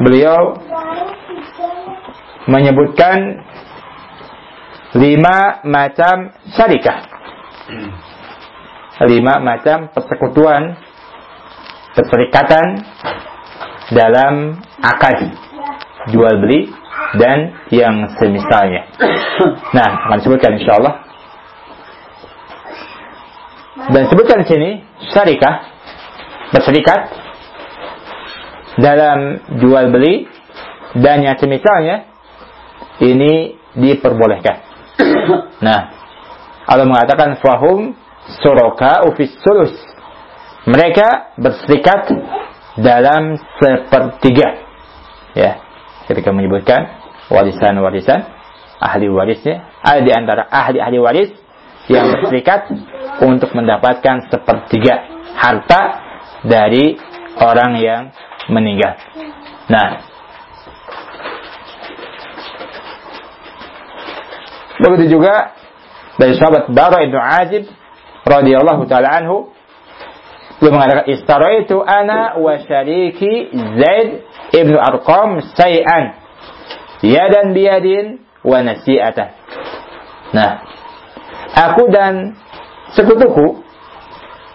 beliau 0.00 0.56
menyebutkan 2.48 3.44
lima 4.96 5.60
macam 5.68 6.32
syarikah. 6.56 7.04
Lima 9.04 9.44
macam 9.44 9.92
persekutuan, 9.92 10.80
perserikatan 11.92 12.80
dalam 13.92 14.56
akad 14.80 15.36
jual 16.08 16.34
beli 16.40 16.72
dan 17.20 17.52
yang 17.68 18.08
semisalnya. 18.16 18.88
Nah, 19.76 20.08
akan 20.08 20.16
disebutkan 20.24 20.56
insyaallah. 20.56 21.05
Dan 23.76 24.08
sebutkan 24.08 24.40
di 24.40 24.46
sini 24.48 24.70
syarikah 25.12 25.54
berserikat 26.48 27.00
dalam 28.80 29.40
jual 29.60 29.92
beli 29.92 30.24
dan 30.96 31.20
yang 31.20 31.36
semisalnya 31.36 32.08
ini 33.04 33.56
diperbolehkan. 33.76 34.56
Nah, 35.56 35.88
Allah 36.68 36.84
mengatakan 36.84 37.40
fahum 37.40 37.96
suraka 38.44 39.08
ufis 39.08 39.32
sulus. 39.40 39.72
Mereka 40.68 41.38
berserikat 41.40 42.12
dalam 42.76 43.40
sepertiga. 43.56 44.68
Ya, 45.32 45.64
ketika 46.08 46.32
menyebutkan 46.36 46.92
warisan-warisan 47.32 48.28
ahli 48.76 49.08
warisnya, 49.08 49.64
ada 49.80 50.00
di 50.04 50.12
antara 50.12 50.44
ahli-ahli 50.44 50.98
waris 51.00 51.30
yang 51.86 52.10
berserikat 52.10 52.70
untuk 53.22 53.54
mendapatkan 53.54 54.26
sepertiga 54.30 55.06
harta 55.38 55.82
dari 56.42 56.98
orang 57.38 57.72
yang 57.78 58.02
meninggal. 58.50 58.98
Nah, 59.70 60.02
begitu 64.82 65.18
juga 65.18 65.54
dari 66.16 66.34
sahabat 66.38 66.70
Bara 66.72 67.02
ibnu 67.06 67.18
Azib 67.18 67.64
radhiyallahu 68.26 68.82
taala 68.90 69.22
anhu 69.22 69.54
dia 70.56 70.72
mengatakan 70.72 71.06
istaraitu 71.12 71.84
ana 71.84 72.40
wa 72.40 72.56
syariki 72.64 73.52
Zaid 73.52 74.24
ibnu 74.56 74.80
Arqam 74.80 75.44
say'an 75.52 76.16
yadan 77.04 77.52
biyadin 77.52 78.24
wa 78.40 78.64
nasi'atan. 78.64 79.36
Nah, 80.32 80.64
aku 81.56 81.88
dan 81.88 82.36
sekutuku 82.92 83.64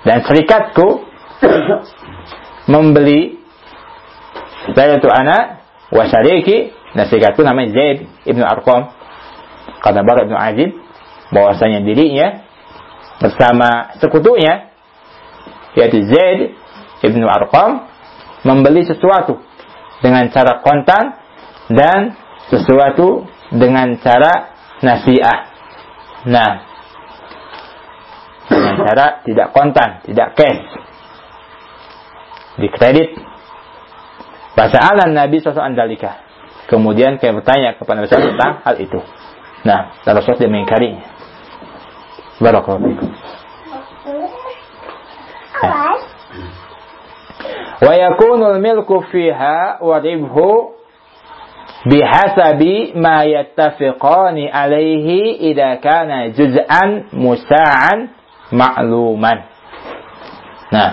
dan 0.05 0.21
serikatku 0.21 1.01
membeli 2.71 3.41
saya 4.77 5.01
itu 5.01 5.09
anak 5.09 5.65
wa 5.89 6.05
syariki 6.05 6.69
dan 6.93 7.09
serikatku 7.09 7.41
namanya 7.41 7.73
Zaid 7.73 7.97
ibnu 8.29 8.45
Arqam 8.45 8.93
kata 9.81 9.99
Bara 10.05 10.29
ibnu 10.29 10.37
Azib 10.37 10.77
bahwasanya 11.33 11.81
dirinya 11.81 12.45
bersama 13.17 13.97
sekutunya 13.97 14.69
yaitu 15.73 16.05
Zaid 16.05 16.53
ibnu 17.01 17.25
Arqam 17.25 17.89
membeli 18.45 18.85
sesuatu 18.85 19.41
dengan 20.01 20.29
cara 20.29 20.61
kontan 20.61 21.17
dan 21.69 22.17
sesuatu 22.49 23.29
dengan 23.53 23.95
cara 24.01 24.57
nasiah. 24.81 25.47
Nah, 26.25 26.70
dengan 28.71 28.88
cara 28.88 29.05
tidak 29.27 29.47
kontan, 29.51 29.89
tidak 30.07 30.34
cash. 30.39 30.63
Di 32.55 32.67
kredit. 32.71 33.19
Bahasa 34.55 34.79
alam 34.79 35.15
Nabi 35.15 35.39
SAW 35.39 35.60
andalika. 35.60 36.23
Kemudian 36.67 37.19
kayak 37.19 37.43
bertanya 37.43 37.75
kepada 37.75 37.99
Nabi 37.99 38.07
SAW 38.07 38.31
tentang 38.36 38.53
hal 38.63 38.75
itu. 38.79 38.99
Nah, 39.67 39.95
dan 40.07 40.12
Rasul 40.15 40.39
dia 40.39 40.47
mengingkarinya. 40.47 41.03
Barakallahu 42.41 42.88
fikum. 42.89 43.12
Wa 47.81 47.93
yakunu 47.97 48.45
al-milku 48.45 49.05
fiha 49.10 49.81
wa 49.81 49.97
ribhu 50.01 50.77
bihasabi 51.86 52.93
ma 52.93 53.25
yattafiqani 53.25 54.49
alaihi 54.49 55.49
idza 55.49 55.81
kana 55.81 56.29
juz'an 56.29 57.10
musa'an 57.13 58.20
ma'luman. 58.51 59.37
Nah. 60.71 60.91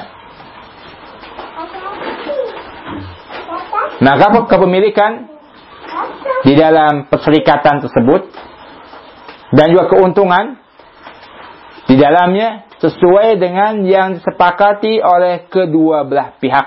Maka 3.98 4.46
kepemilikan 4.46 5.26
di 6.46 6.54
dalam 6.54 7.10
perserikatan 7.10 7.82
tersebut 7.82 8.30
dan 9.58 9.74
juga 9.74 9.90
keuntungan 9.90 10.54
di 11.90 11.98
dalamnya 11.98 12.68
sesuai 12.78 13.42
dengan 13.42 13.82
yang 13.82 14.22
disepakati 14.22 15.02
oleh 15.02 15.50
kedua 15.50 16.06
belah 16.06 16.38
pihak 16.38 16.66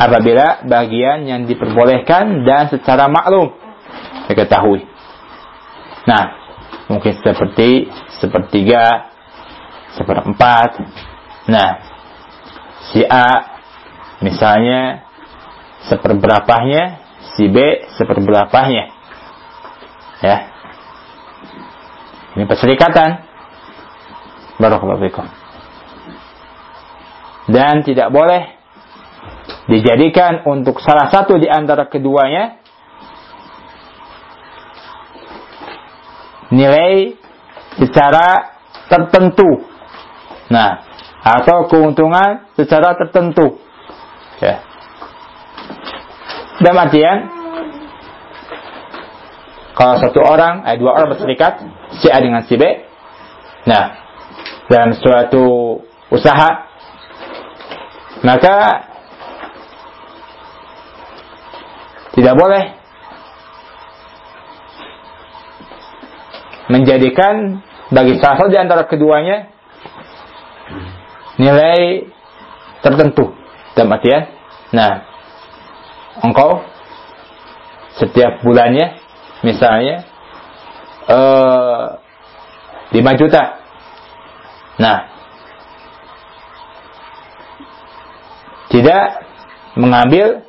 apabila 0.00 0.64
bagian 0.64 1.28
yang 1.28 1.44
diperbolehkan 1.44 2.48
dan 2.48 2.72
secara 2.72 3.12
maklum 3.12 3.52
diketahui. 4.32 4.88
Nah, 6.08 6.24
mungkin 6.88 7.12
seperti 7.20 7.92
sepertiga, 8.16 9.11
seperempat. 10.02 10.82
Nah, 11.46 11.70
si 12.90 13.06
A 13.06 13.26
misalnya 14.18 15.06
seperberapanya, 15.86 17.02
si 17.38 17.46
B 17.46 17.86
seperberapanya. 17.94 18.84
Ya. 20.22 20.36
Ini 22.34 22.44
perserikatan. 22.46 23.30
Barakallahu 24.58 25.02
fikum. 25.06 25.26
Dan 27.50 27.82
tidak 27.82 28.14
boleh 28.14 28.54
dijadikan 29.66 30.46
untuk 30.46 30.78
salah 30.78 31.10
satu 31.10 31.38
di 31.38 31.50
antara 31.50 31.90
keduanya 31.90 32.62
nilai 36.52 37.16
secara 37.80 38.58
tertentu. 38.86 39.71
Nah, 40.52 40.84
atau 41.24 41.64
keuntungan 41.72 42.52
secara 42.52 42.92
tertentu. 43.00 43.56
Ya. 44.44 44.60
Dalam 46.60 46.84
artian, 46.84 47.18
kalau 49.72 49.96
satu 49.96 50.20
orang, 50.20 50.68
eh, 50.68 50.76
dua 50.76 51.00
orang 51.00 51.16
berserikat, 51.16 51.64
si 51.96 52.12
A 52.12 52.20
dengan 52.20 52.44
si 52.44 52.60
B, 52.60 52.62
nah, 53.64 53.96
dalam 54.68 54.92
suatu 54.92 55.80
usaha, 56.12 56.68
maka 58.20 58.86
Tidak 62.12 62.34
boleh 62.36 62.64
menjadikan 66.68 67.64
bagi 67.88 68.20
salah 68.20 68.36
satu 68.36 68.52
di 68.52 68.60
antara 68.60 68.84
keduanya 68.84 69.51
nilai 71.42 72.06
tertentu. 72.86 73.34
Dalam 73.74 73.98
artian 73.98 74.30
nah 74.70 75.04
engkau 76.22 76.62
setiap 77.98 78.40
bulannya 78.46 78.96
misalnya 79.42 80.06
eh, 81.10 81.86
5 82.94 83.20
juta. 83.20 83.42
Nah 84.78 84.98
tidak 88.72 89.04
mengambil 89.76 90.40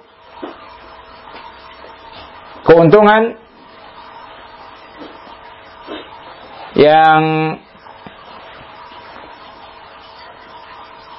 keuntungan 2.64 3.36
yang 6.80 7.22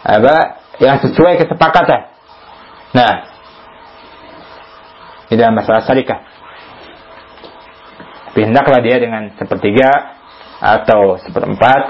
apa 0.05 0.37
yang 0.79 1.01
sesuai 1.01 1.41
kesepakatan. 1.41 2.13
Nah, 2.93 3.15
di 5.33 5.35
dalam 5.41 5.57
masalah 5.57 5.83
syarikat. 5.83 6.21
Pindahlah 8.37 8.83
dia 8.83 8.99
dengan 8.99 9.33
sepertiga 9.39 10.21
atau 10.61 11.17
seperempat 11.23 11.83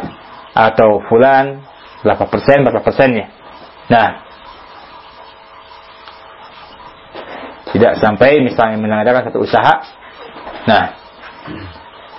atau 0.54 1.02
fulan 1.08 1.64
berapa 2.04 2.24
persen 2.28 2.62
berapa 2.62 2.84
persennya. 2.84 3.32
Nah, 3.88 4.24
Tidak 7.74 7.98
sampai 7.98 8.38
misalnya 8.38 8.78
mengadakan 8.78 9.26
satu 9.26 9.42
usaha. 9.42 9.82
Nah, 10.70 10.94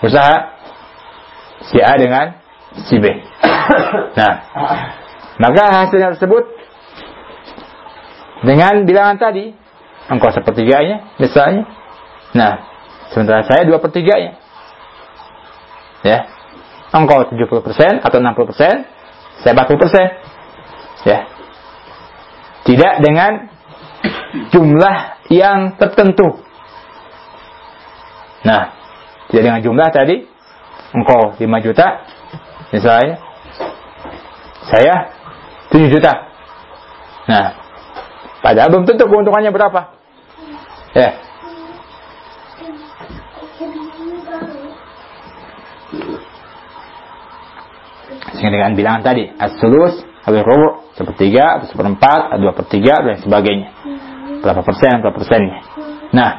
usaha 0.03 0.51
si 1.71 1.79
A 1.79 1.95
dengan 1.95 2.35
si 2.91 2.99
B. 2.99 3.07
Nah, 4.19 4.33
maka 5.41 5.63
hasilnya 5.83 6.15
tersebut 6.15 6.43
dengan 8.45 8.83
bilangan 8.87 9.17
tadi, 9.17 9.51
engkau 10.07 10.31
sepertiganya 10.31 11.15
misalnya. 11.17 11.65
Nah, 12.35 12.75
Sementara 13.15 13.45
saya 13.45 13.63
dua 13.63 13.77
pertiganya. 13.77 14.35
Ya. 16.01 16.25
Engkau 16.95 17.27
70% 17.27 18.03
atau 18.03 18.17
60%, 18.19 19.43
saya 19.43 19.51
40%. 19.55 21.07
Ya. 21.07 21.19
Tidak 22.65 22.93
dengan 23.03 23.31
jumlah 24.49 24.97
yang 25.29 25.79
tertentu. 25.79 26.43
Nah, 28.45 28.75
tidak 29.29 29.43
dengan 29.47 29.61
jumlah 29.61 29.89
tadi, 29.95 30.27
engkau 30.93 31.39
5 31.39 31.65
juta, 31.65 31.87
misalnya, 32.69 33.17
saya 34.69 34.95
7 35.73 35.93
juta. 35.93 36.13
Nah, 37.25 37.57
padahal 38.45 38.69
belum 38.69 38.85
tentu 38.85 39.09
keuntungannya 39.09 39.49
berapa. 39.49 39.81
Ya. 40.93 41.09
Sehingga 48.35 48.51
dengan 48.51 48.75
bilangan 48.75 49.01
tadi, 49.01 49.31
as-sulus, 49.31 50.05
habis 50.27 50.43
rubu, 50.43 50.91
sepertiga, 50.93 51.59
atau 51.59 51.67
seperempat, 51.71 52.35
atau 52.35 52.41
dua 52.41 52.53
pertiga, 52.53 52.99
dan 53.01 53.17
sebagainya. 53.23 53.69
Berapa 54.43 54.61
persen, 54.61 55.01
berapa 55.01 55.17
persennya. 55.17 55.59
Nah, 56.11 56.31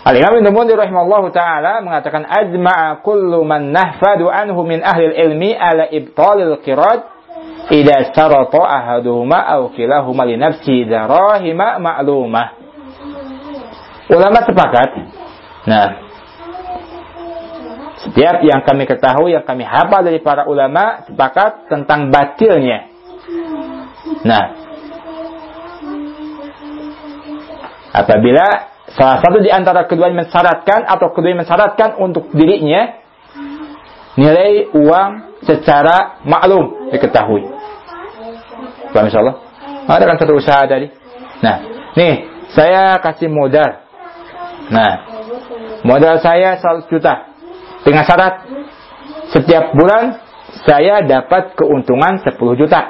Al-Imam 0.00 0.40
Ibn 0.40 0.48
Mundir 0.56 0.80
rahimahullah 0.80 1.28
ta'ala 1.28 1.84
mengatakan 1.84 2.24
ajma'a 2.24 3.04
kullu 3.04 3.44
man 3.44 3.68
nahfadu 3.68 4.32
anhu 4.32 4.64
min 4.64 4.80
ahli 4.80 5.12
ilmi 5.12 5.52
ala 5.52 5.92
ibtalil 5.92 6.56
qirad 6.64 7.19
idza 7.70 8.12
sarata 8.12 8.60
ahaduhuma 8.60 9.38
aw 9.46 9.70
kilahuma 9.72 10.26
li 10.26 10.36
nafsi 10.36 10.84
darahima 10.84 11.78
ma'lumah. 11.78 12.48
Ulama 14.10 14.38
sepakat. 14.42 14.90
Nah, 15.70 15.88
setiap 18.02 18.42
yang 18.42 18.66
kami 18.66 18.90
ketahui, 18.90 19.38
yang 19.38 19.46
kami 19.46 19.62
hafal 19.62 20.02
dari 20.02 20.18
para 20.18 20.50
ulama 20.50 21.06
sepakat 21.06 21.70
tentang 21.70 22.10
batilnya. 22.10 22.90
Nah, 24.26 24.44
apabila 27.94 28.70
Salah 28.90 29.22
satu 29.22 29.38
di 29.38 29.50
antara 29.54 29.86
keduanya 29.86 30.26
mensyaratkan 30.26 30.82
atau 30.82 31.14
keduanya 31.14 31.46
mensyaratkan 31.46 31.94
untuk 32.02 32.26
dirinya 32.34 32.98
nilai 34.18 34.66
uang 34.74 35.38
secara 35.46 36.18
maklum 36.26 36.90
diketahui. 36.90 37.46
Paham 38.90 39.06
insyaallah? 39.06 39.36
Ada 39.86 40.04
kan 40.06 40.16
satu 40.18 40.34
usaha 40.38 40.62
tadi. 40.66 40.86
Nah, 41.40 41.56
nih 41.96 42.14
saya 42.54 42.98
kasih 42.98 43.30
modal. 43.30 43.86
Nah, 44.70 44.92
modal 45.82 46.18
saya 46.22 46.58
100 46.58 46.90
juta. 46.90 47.30
Dengan 47.80 48.04
syarat 48.04 48.44
setiap 49.32 49.72
bulan 49.72 50.20
saya 50.66 51.02
dapat 51.06 51.56
keuntungan 51.56 52.20
10 52.20 52.60
juta. 52.60 52.80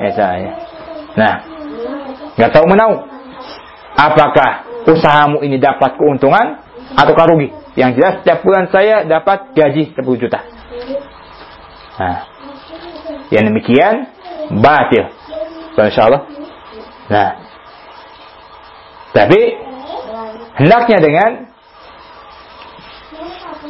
ya 0.00 0.10
saya. 0.18 0.52
Nah, 1.18 1.34
nggak 2.38 2.50
tahu 2.54 2.64
menau. 2.70 3.06
Apakah 3.98 4.64
usahamu 4.88 5.44
ini 5.44 5.60
dapat 5.60 5.98
keuntungan 5.98 6.62
atau 6.96 7.12
rugi. 7.14 7.52
Yang 7.78 7.90
jelas 8.00 8.14
setiap 8.22 8.38
bulan 8.42 8.66
saya 8.72 9.06
dapat 9.06 9.54
gaji 9.54 9.94
10 9.94 10.22
juta. 10.22 10.40
Nah, 12.00 12.18
yang 13.30 13.44
demikian 13.52 14.10
batil. 14.50 15.04
Insya 15.80 16.10
Allah. 16.10 16.22
Nah, 17.10 17.30
tapi 19.16 19.40
hendaknya 20.60 20.98
dengan 21.00 21.30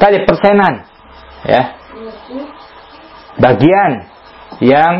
tadi 0.00 0.18
persenan, 0.26 0.84
ya, 1.46 1.62
bagian 3.40 3.92
yang 4.60 4.92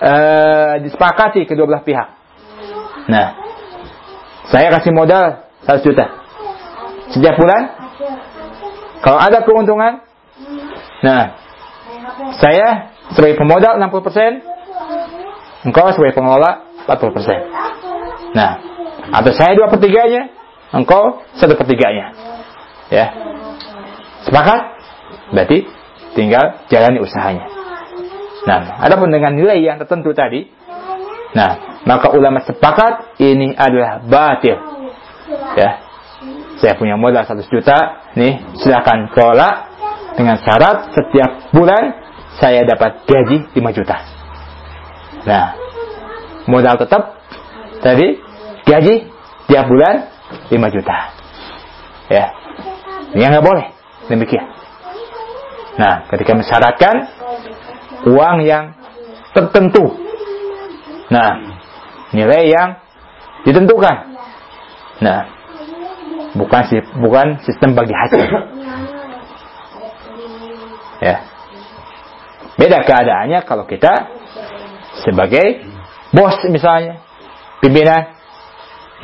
uh, 0.00 0.74
disepakati 0.80 1.44
kedua 1.44 1.68
belah 1.68 1.84
pihak. 1.84 2.08
Nah, 3.10 3.36
saya 4.48 4.72
kasih 4.78 4.92
modal 4.96 5.44
100 5.68 5.84
juta. 5.84 6.06
Setiap 7.12 7.36
bulan, 7.36 7.62
kalau 9.04 9.20
ada 9.20 9.44
keuntungan, 9.44 10.00
nah, 11.04 11.36
saya 12.40 12.96
sebagai 13.12 13.36
pemodal 13.36 13.76
60%, 13.76 14.53
engkau 15.64 15.90
sebagai 15.96 16.14
pengelola 16.16 16.68
40%. 16.86 18.36
Nah, 18.36 18.50
atau 19.14 19.32
saya 19.32 19.56
dua 19.56 19.72
pertiganya, 19.72 20.30
engkau 20.70 21.24
satu 21.36 21.56
pertiganya. 21.56 22.12
Ya. 22.92 23.06
Sepakat? 24.28 24.60
Berarti 25.32 25.66
tinggal 26.14 26.68
jalani 26.68 27.00
usahanya. 27.00 27.48
Nah, 28.44 28.78
adapun 28.84 29.08
dengan 29.08 29.32
nilai 29.32 29.64
yang 29.64 29.80
tertentu 29.80 30.12
tadi, 30.12 30.44
nah, 31.32 31.80
maka 31.88 32.12
ulama 32.12 32.44
sepakat 32.44 33.16
ini 33.20 33.56
adalah 33.56 34.04
batil 34.04 34.56
ya 35.56 35.70
saya 36.60 36.74
punya 36.80 36.96
modal 36.96 37.24
100 37.24 37.44
juta 37.48 37.76
nih 38.16 38.40
silakan 38.60 39.12
kelola 39.12 39.68
dengan 40.16 40.40
syarat 40.40 40.94
setiap 40.96 41.52
bulan 41.52 41.92
saya 42.40 42.64
dapat 42.64 43.04
gaji 43.06 43.52
5 43.52 43.76
juta 43.76 43.96
nah 45.24 45.56
modal 46.48 46.76
tetap 46.80 47.20
tadi 47.80 48.20
gaji 48.64 48.94
tiap 49.48 49.66
bulan 49.68 50.08
5 50.48 50.74
juta 50.74 50.96
ya 52.12 52.26
ini 53.12 53.24
nggak 53.24 53.44
boleh 53.44 53.66
demikian 54.08 54.46
nah 55.80 56.06
ketika 56.08 56.32
mensyaratkan 56.36 56.94
uang 58.08 58.36
yang 58.44 58.76
tertentu 59.32 59.84
nah 61.08 61.40
nilai 62.14 62.48
yang 62.48 62.68
ditentukan 63.44 64.14
Nah, 65.02 65.26
bukan 66.38 66.62
bukan 67.02 67.26
sistem 67.42 67.74
bagi 67.74 67.94
hasil. 67.94 68.22
Ya. 71.02 71.16
Beda 72.54 72.86
keadaannya 72.86 73.42
kalau 73.42 73.66
kita 73.66 74.06
sebagai 75.04 75.62
bos 76.10 76.34
misalnya, 76.48 77.00
pimpinan. 77.60 78.16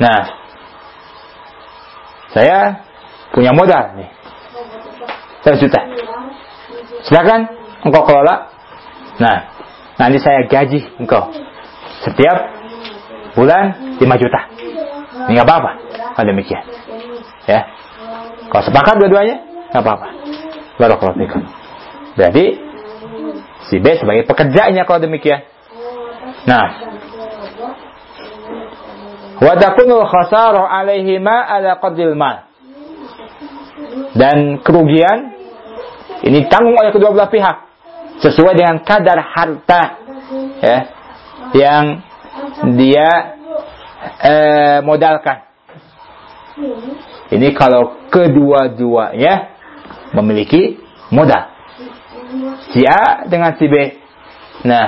Nah, 0.01 0.21
saya 2.33 2.81
punya 3.31 3.53
modal 3.53 3.95
nih. 4.01 4.09
Satu 5.41 5.57
juta. 5.61 5.81
Silakan 7.05 7.49
engkau 7.85 8.05
kelola. 8.05 8.49
Nah, 9.17 9.37
nanti 9.97 10.17
saya 10.21 10.45
gaji 10.45 10.85
engkau 11.01 11.33
setiap 12.01 12.37
bulan 13.37 13.97
5 13.97 14.21
juta. 14.21 14.41
Ini 15.29 15.37
nggak 15.37 15.47
apa-apa. 15.47 15.71
Kalau 16.17 16.27
demikian. 16.33 16.63
Ya. 17.45 17.67
Kalau 18.49 18.63
sepakat 18.65 18.95
dua-duanya, 18.99 19.37
nggak 19.71 19.83
apa-apa. 19.85 20.07
Barakallahu 20.81 21.19
fikum. 21.19 21.41
Berarti 22.17 22.45
si 23.69 23.75
B 23.79 23.95
sebagai 23.95 24.25
pekerjanya 24.27 24.83
kalau 24.83 24.99
demikian. 24.99 25.45
Nah, 26.41 26.65
wa 29.41 29.53
takunul 29.57 30.05
khasaru 30.09 30.65
alaihima 30.65 31.45
ala 31.45 31.77
qadril 31.77 32.17
mal. 32.17 32.49
Dan 34.11 34.59
kerugian 34.65 35.33
ini 36.25 36.45
tanggung 36.49 36.77
oleh 36.77 36.91
kedua 36.93 37.13
belah 37.13 37.31
pihak 37.31 37.57
sesuai 38.21 38.53
dengan 38.53 38.85
kadar 38.85 39.17
harta 39.17 39.81
ya 40.61 40.77
yang 41.57 41.85
dia 42.77 43.09
eh, 44.21 44.79
modalkan. 44.85 45.49
Ini 47.31 47.55
kalau 47.55 48.11
kedua-duanya 48.11 49.55
memiliki 50.13 50.77
modal. 51.09 51.47
Si 52.75 52.83
A 52.83 53.25
dengan 53.27 53.55
si 53.55 53.65
B. 53.67 53.75
Nah, 54.67 54.85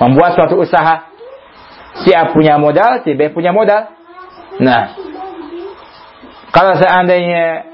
membuat 0.00 0.34
suatu 0.38 0.58
usaha. 0.58 1.10
Si 2.02 2.10
A 2.10 2.34
punya 2.34 2.58
modal, 2.58 3.06
si 3.06 3.14
B 3.14 3.30
punya 3.30 3.54
modal. 3.54 3.94
Nah, 4.58 4.98
kalau 6.50 6.74
seandainya 6.74 7.70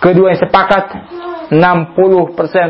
kedua 0.00 0.32
yang 0.32 0.40
sepakat 0.40 0.84
60%, 1.52 1.52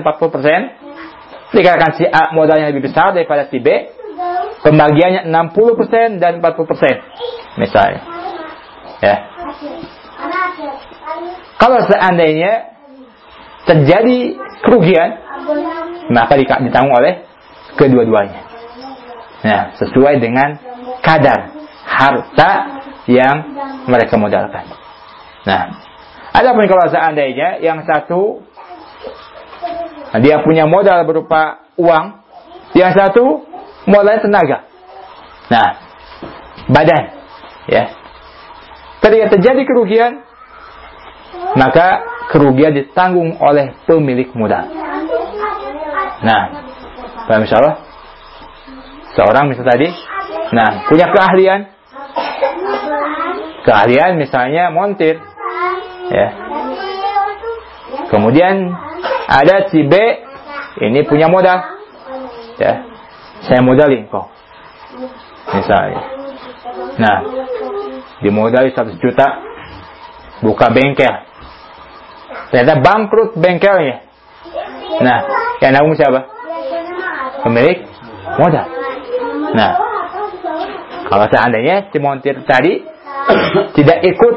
40%, 0.02 1.54
dikatakan 1.54 1.92
si 1.94 2.04
A 2.06 2.34
modalnya 2.34 2.74
lebih 2.74 2.90
besar 2.90 3.14
daripada 3.14 3.46
si 3.46 3.62
B, 3.62 3.68
Pembagiannya 4.60 5.24
60% 5.24 6.20
dan 6.20 6.44
40%. 6.44 7.56
Misalnya. 7.56 8.00
Ya. 9.00 9.16
Kalau 11.56 11.80
seandainya 11.88 12.76
terjadi 13.64 14.36
kerugian, 14.60 15.16
maka 16.12 16.36
ditanggung 16.36 16.92
oleh 16.92 17.24
kedua-duanya. 17.78 18.42
Nah, 19.40 19.62
sesuai 19.78 20.20
dengan 20.20 20.56
kadar 21.00 21.54
harta 21.84 22.50
yang 23.08 23.36
mereka 23.88 24.14
modalkan. 24.20 24.68
Nah, 25.48 25.90
Adapun 26.30 26.70
kalau 26.70 26.86
seandainya 26.86 27.58
yang 27.58 27.82
satu 27.82 28.46
dia 30.22 30.42
punya 30.42 30.66
modal 30.66 31.02
berupa 31.06 31.66
uang, 31.74 32.22
yang 32.74 32.94
satu 32.94 33.46
modal 33.90 34.22
tenaga. 34.22 34.66
Nah, 35.50 35.68
badan, 36.70 37.04
ya. 37.66 37.94
Ketika 39.02 39.26
terjadi 39.38 39.62
kerugian, 39.66 40.22
maka 41.58 42.04
kerugian 42.30 42.78
ditanggung 42.78 43.34
oleh 43.42 43.74
pemilik 43.86 44.30
modal. 44.38 44.70
Nah, 46.20 46.69
paham 47.30 47.46
insyaallah? 47.46 47.76
Seorang 49.14 49.46
misalnya 49.46 49.70
tadi, 49.70 49.88
nah 50.50 50.90
punya 50.90 51.06
keahlian, 51.14 51.60
keahlian 53.62 54.18
misalnya 54.18 54.74
montir, 54.74 55.22
ya. 56.10 56.28
Kemudian 58.10 58.74
ada 59.30 59.70
si 59.70 59.86
B 59.86 59.94
ini 60.82 61.06
punya 61.06 61.30
modal, 61.30 61.62
ya. 62.58 62.82
Saya 63.46 63.62
modalin 63.62 64.10
kok, 64.10 64.26
misalnya. 65.54 66.02
Nah, 66.98 67.18
dimodali 68.26 68.74
satu 68.74 68.98
juta, 68.98 69.38
buka 70.42 70.66
bengkel, 70.74 71.30
Ternyata 72.50 72.82
bangkrut 72.82 73.38
bengkelnya. 73.38 74.02
Nah, 75.00 75.18
yang 75.62 75.72
nanggung 75.78 75.94
siapa? 75.94 76.39
Pemilik 77.46 77.78
modal. 78.36 78.66
Nah, 79.56 79.72
kalau 81.10 81.26
seandainya 81.26 81.90
si 81.90 81.98
montir 81.98 82.38
tadi 82.46 82.84
tidak 83.76 83.98
ikut 84.04 84.34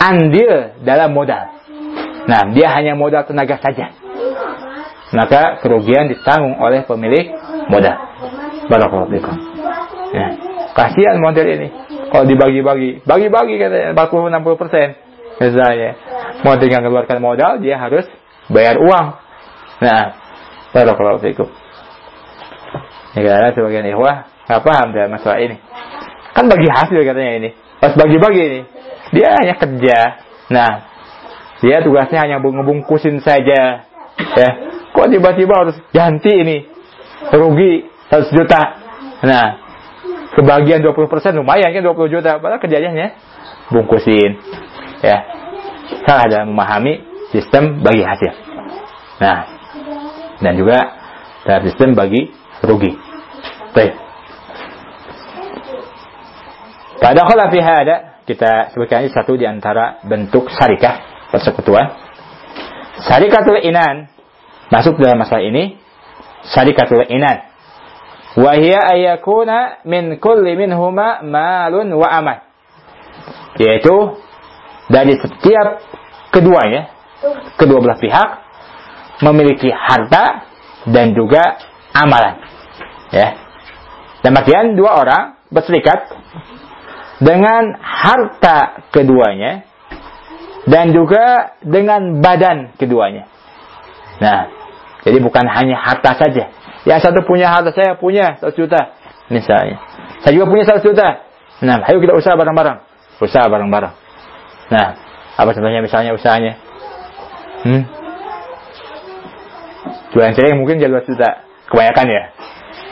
andil 0.00 0.76
dalam 0.84 1.10
modal. 1.16 1.56
Nah, 2.26 2.50
dia 2.52 2.70
hanya 2.74 2.98
modal 2.98 3.24
tenaga 3.24 3.58
saja. 3.62 3.94
Maka 5.14 5.62
kerugian 5.62 6.10
ditanggung 6.10 6.58
oleh 6.58 6.82
pemilik 6.82 7.30
modal. 7.70 7.96
Barakallahu. 8.66 9.14
Ya. 10.10 10.28
Kasihan 10.74 11.22
montir 11.22 11.46
ini. 11.46 11.70
Kalau 12.10 12.26
dibagi-bagi, 12.26 13.02
bagi-bagi 13.06 13.54
katanya 13.58 13.94
40 13.94 14.30
60 14.30 14.60
persen 14.60 14.88
misalnya 15.40 15.90
mau 16.44 16.56
tinggal 16.56 16.84
keluarkan 16.84 17.18
modal 17.20 17.60
dia 17.60 17.76
harus 17.76 18.08
bayar 18.48 18.80
uang 18.80 19.06
nah 19.84 20.16
barakallahu 20.72 21.20
fikum 21.20 21.48
ya 23.16 23.20
karena 23.24 23.48
sebagian 23.56 23.86
ikhwah. 23.88 24.28
Nggak 24.46 24.62
paham 24.62 24.88
dengan 24.94 25.08
masalah 25.18 25.38
ini. 25.42 25.56
Kan 26.36 26.46
bagi 26.46 26.68
hasil 26.70 27.00
katanya 27.02 27.32
ini. 27.40 27.50
Pas 27.80 27.92
bagi-bagi 27.96 28.42
ini. 28.44 28.60
Dia 29.16 29.34
hanya 29.40 29.54
kerja. 29.58 29.98
Nah 30.52 30.70
dia 31.64 31.80
tugasnya 31.82 32.28
hanya 32.28 32.36
ngebungkusin 32.38 33.24
saja. 33.24 33.88
Ya. 34.36 34.50
Kok 34.92 35.08
tiba-tiba 35.10 35.54
harus 35.56 35.76
ganti 35.90 36.30
ini? 36.30 36.68
Rugi 37.32 37.88
100 38.12 38.36
juta. 38.36 38.62
Nah 39.26 39.46
kebagian 40.36 40.84
20% 40.84 41.40
lumayan 41.40 41.72
kan 41.72 41.82
20 41.82 42.14
juta. 42.14 42.38
Padahal 42.38 42.62
kerjanya 42.62 43.16
bungkusin. 43.72 44.38
Ya. 45.02 45.24
Salah 46.06 46.26
dalam 46.30 46.54
memahami 46.54 47.02
sistem 47.34 47.82
bagi 47.82 48.06
hasil. 48.06 48.32
Nah 49.18 49.38
dan 50.38 50.52
juga 50.54 50.78
dalam 51.48 51.62
sistem 51.64 51.96
bagi 51.96 52.28
rugi 52.60 53.05
baik. 53.76 53.92
Pada 56.96 57.20
khala 57.28 57.52
fi 57.52 57.60
hada. 57.60 57.96
Kita 58.26 58.74
sebutkan 58.74 59.06
ini 59.06 59.14
satu 59.14 59.38
di 59.38 59.46
antara 59.46 60.02
bentuk 60.02 60.50
syarikah 60.50 61.28
persekutuan. 61.30 61.94
Syarikatul 63.06 63.62
inan. 63.62 64.10
Masuk 64.66 64.98
dalam 64.98 65.22
masalah 65.22 65.46
ini 65.46 65.78
syarikatul 66.50 67.06
inan. 67.06 67.46
Wahia 68.34 68.82
ayakuna 68.82 69.86
min 69.86 70.18
kulli 70.18 70.58
minhuma 70.58 71.22
malun 71.22 71.94
wa 71.94 72.08
amal. 72.10 72.42
Yaitu 73.62 74.18
dari 74.90 75.14
setiap 75.22 75.86
keduanya, 76.34 76.90
kedua 77.54 77.78
belah 77.78 77.98
pihak 78.02 78.28
memiliki 79.22 79.70
harta 79.70 80.50
dan 80.90 81.14
juga 81.14 81.62
amalan. 81.94 82.42
Ya. 83.14 83.45
Bagian 84.34 84.74
dua 84.74 85.02
orang 85.02 85.22
berserikat 85.52 86.10
dengan 87.22 87.76
harta 87.78 88.88
keduanya 88.90 89.64
dan 90.66 90.90
juga 90.90 91.54
dengan 91.62 92.18
badan 92.18 92.74
keduanya. 92.74 93.30
Nah, 94.18 94.50
jadi 95.06 95.18
bukan 95.22 95.46
hanya 95.46 95.78
harta 95.78 96.18
saja. 96.18 96.50
Yang 96.82 97.00
satu 97.06 97.22
punya 97.22 97.50
harta, 97.50 97.70
saya 97.70 97.94
punya 97.94 98.38
satu 98.42 98.66
juta. 98.66 98.94
Misalnya. 99.30 99.82
Saya 100.22 100.34
juga 100.34 100.46
punya 100.50 100.64
satu 100.66 100.82
juta. 100.90 101.22
Nah, 101.62 101.82
ayo 101.86 101.98
kita 102.02 102.14
usaha 102.14 102.34
bareng-bareng. 102.34 102.78
Usaha 103.22 103.46
bareng-bareng. 103.46 103.94
Nah, 104.70 104.86
apa 105.38 105.50
contohnya 105.54 105.82
misalnya 105.82 106.14
usahanya? 106.14 106.58
Hmm? 107.62 107.82
Jualan 110.14 110.34
cerai 110.34 110.54
mungkin 110.58 110.78
jual 110.78 110.94
juta. 111.06 111.46
Kebanyakan 111.66 112.06
ya? 112.06 112.22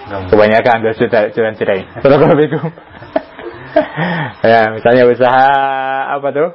Kebanyakan 0.04 0.84
juta 0.92 1.32
jualan 1.32 1.56
cerai. 1.56 1.88
Assalamualaikum. 1.96 2.68
ya, 4.44 4.60
misalnya 4.76 5.08
usaha 5.08 5.48
apa 6.12 6.28
tuh? 6.28 6.48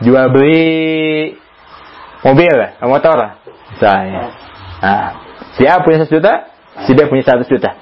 Jual 0.00 0.32
beli 0.32 1.36
mobil, 2.24 2.56
motor, 2.88 3.36
misalnya. 3.76 4.32
Nah, 4.80 5.08
si 5.60 5.68
A 5.68 5.84
punya 5.84 6.00
satu 6.00 6.16
juta, 6.16 6.48
si 6.88 6.96
B 6.96 7.04
punya 7.04 7.20
satu 7.20 7.44
juta. 7.44 7.76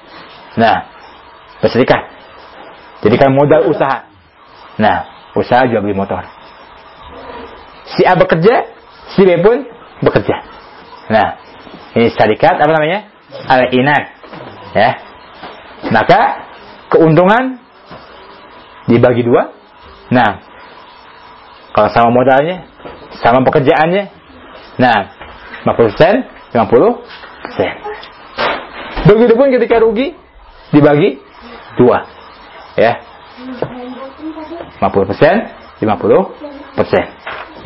Nah, 0.58 0.90
berserikat. 1.62 2.10
Jadikan 3.06 3.30
modal 3.30 3.70
usaha. 3.70 4.10
Nah, 4.82 5.30
usaha 5.38 5.62
jual 5.70 5.78
beli 5.78 5.94
motor. 5.94 6.26
Si 7.94 8.02
A 8.02 8.18
bekerja, 8.18 8.66
si 9.14 9.22
B 9.22 9.38
pun 9.38 9.62
bekerja. 10.02 10.42
Nah, 11.06 11.38
ini 11.94 12.10
syarikat 12.10 12.58
apa 12.58 12.72
namanya? 12.74 13.17
Al-inat. 13.28 14.04
Ya. 14.72 14.96
Maka 15.92 16.48
keuntungan 16.88 17.60
dibagi 18.88 19.22
dua. 19.24 19.52
Nah, 20.08 20.40
kalau 21.76 21.88
sama 21.92 22.10
modalnya, 22.10 22.64
sama 23.20 23.44
pekerjaannya, 23.44 24.08
nah, 24.80 25.12
50%, 25.68 26.24
50%. 26.56 29.04
Begitupun 29.04 29.52
ketika 29.52 29.76
rugi, 29.84 30.16
dibagi 30.72 31.20
dua. 31.76 32.08
Ya. 32.74 32.98
50 34.80 35.10
persen, 35.14 35.34
50 35.80 36.34
persen. 36.74 37.04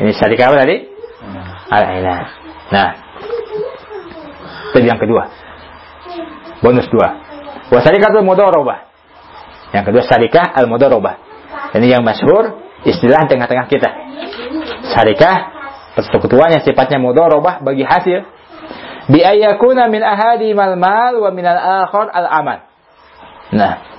Ini 0.02 0.10
syarikat 0.16 0.46
apa 0.52 0.56
tadi? 0.64 0.76
Al-Ailah. 1.72 2.20
Nah, 2.72 2.88
itu 4.72 4.78
yang 4.84 5.00
kedua. 5.00 5.28
Bonus 6.62 6.86
dua. 6.88 7.08
Wa 7.68 7.80
syarikatul 7.82 8.22
mudharabah. 8.22 8.88
Yang 9.74 9.84
kedua 9.90 10.02
syarikah 10.06 10.46
al-mudharabah. 10.54 11.14
Ini 11.74 11.98
yang 11.98 12.02
masyhur 12.06 12.60
istilah 12.86 13.26
tengah-tengah 13.26 13.66
kita. 13.66 13.90
Syarikah 14.94 15.34
persekutuan 15.98 16.54
yang 16.54 16.62
sifatnya 16.62 17.02
mudharabah 17.02 17.60
bagi 17.60 17.82
hasil 17.82 18.24
bi 19.10 19.20
ayyakuna 19.20 19.90
min 19.90 20.06
ahadi 20.06 20.54
mal 20.54 20.78
mal 20.78 21.18
wa 21.18 21.30
min 21.34 21.44
al-akhar 21.44 22.08
al-amal. 22.14 22.58
Nah, 23.52 23.92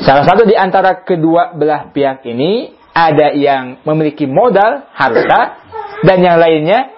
Salah 0.00 0.24
satu 0.24 0.48
di 0.48 0.56
antara 0.56 1.04
kedua 1.04 1.52
belah 1.52 1.92
pihak 1.92 2.24
ini 2.24 2.72
ada 2.90 3.30
yang 3.36 3.84
memiliki 3.84 4.24
modal 4.24 4.88
harta 4.90 5.62
dan 6.02 6.18
yang 6.18 6.40
lainnya 6.40 6.90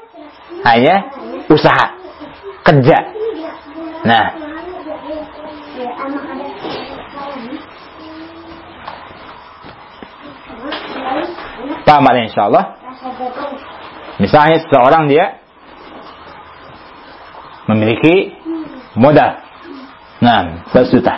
hanya 0.62 1.10
usaha 1.50 1.98
kerja. 2.64 2.98
Nah, 4.08 4.24
paham 12.02 12.26
insya 12.26 12.50
Allah. 12.50 12.64
Misalnya 14.18 14.58
seseorang 14.66 15.06
dia 15.06 15.42
memiliki 17.70 18.34
modal. 18.98 19.42
Nah, 20.22 20.66
100 20.72 20.94
juta. 20.94 21.14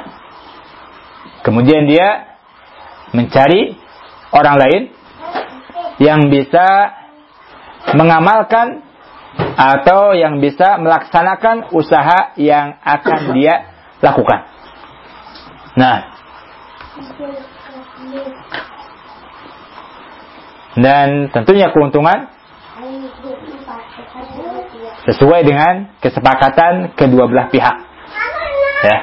Kemudian 1.44 1.86
dia 1.86 2.38
mencari 3.14 3.78
orang 4.34 4.56
lain 4.58 4.82
yang 6.02 6.26
bisa 6.26 6.66
mengamalkan 7.94 8.82
atau 9.56 10.16
yang 10.16 10.40
bisa 10.42 10.80
melaksanakan 10.80 11.70
usaha 11.72 12.34
yang 12.40 12.76
akan 12.82 13.36
dia 13.36 13.70
lakukan. 14.02 14.48
Nah, 15.76 15.96
Dan 20.76 21.32
tentunya 21.32 21.72
keuntungan 21.72 22.28
sesuai 25.08 25.40
dengan 25.46 25.96
kesepakatan 26.02 26.92
kedua 26.98 27.24
belah 27.30 27.48
pihak. 27.48 27.76
Ya. 28.84 28.98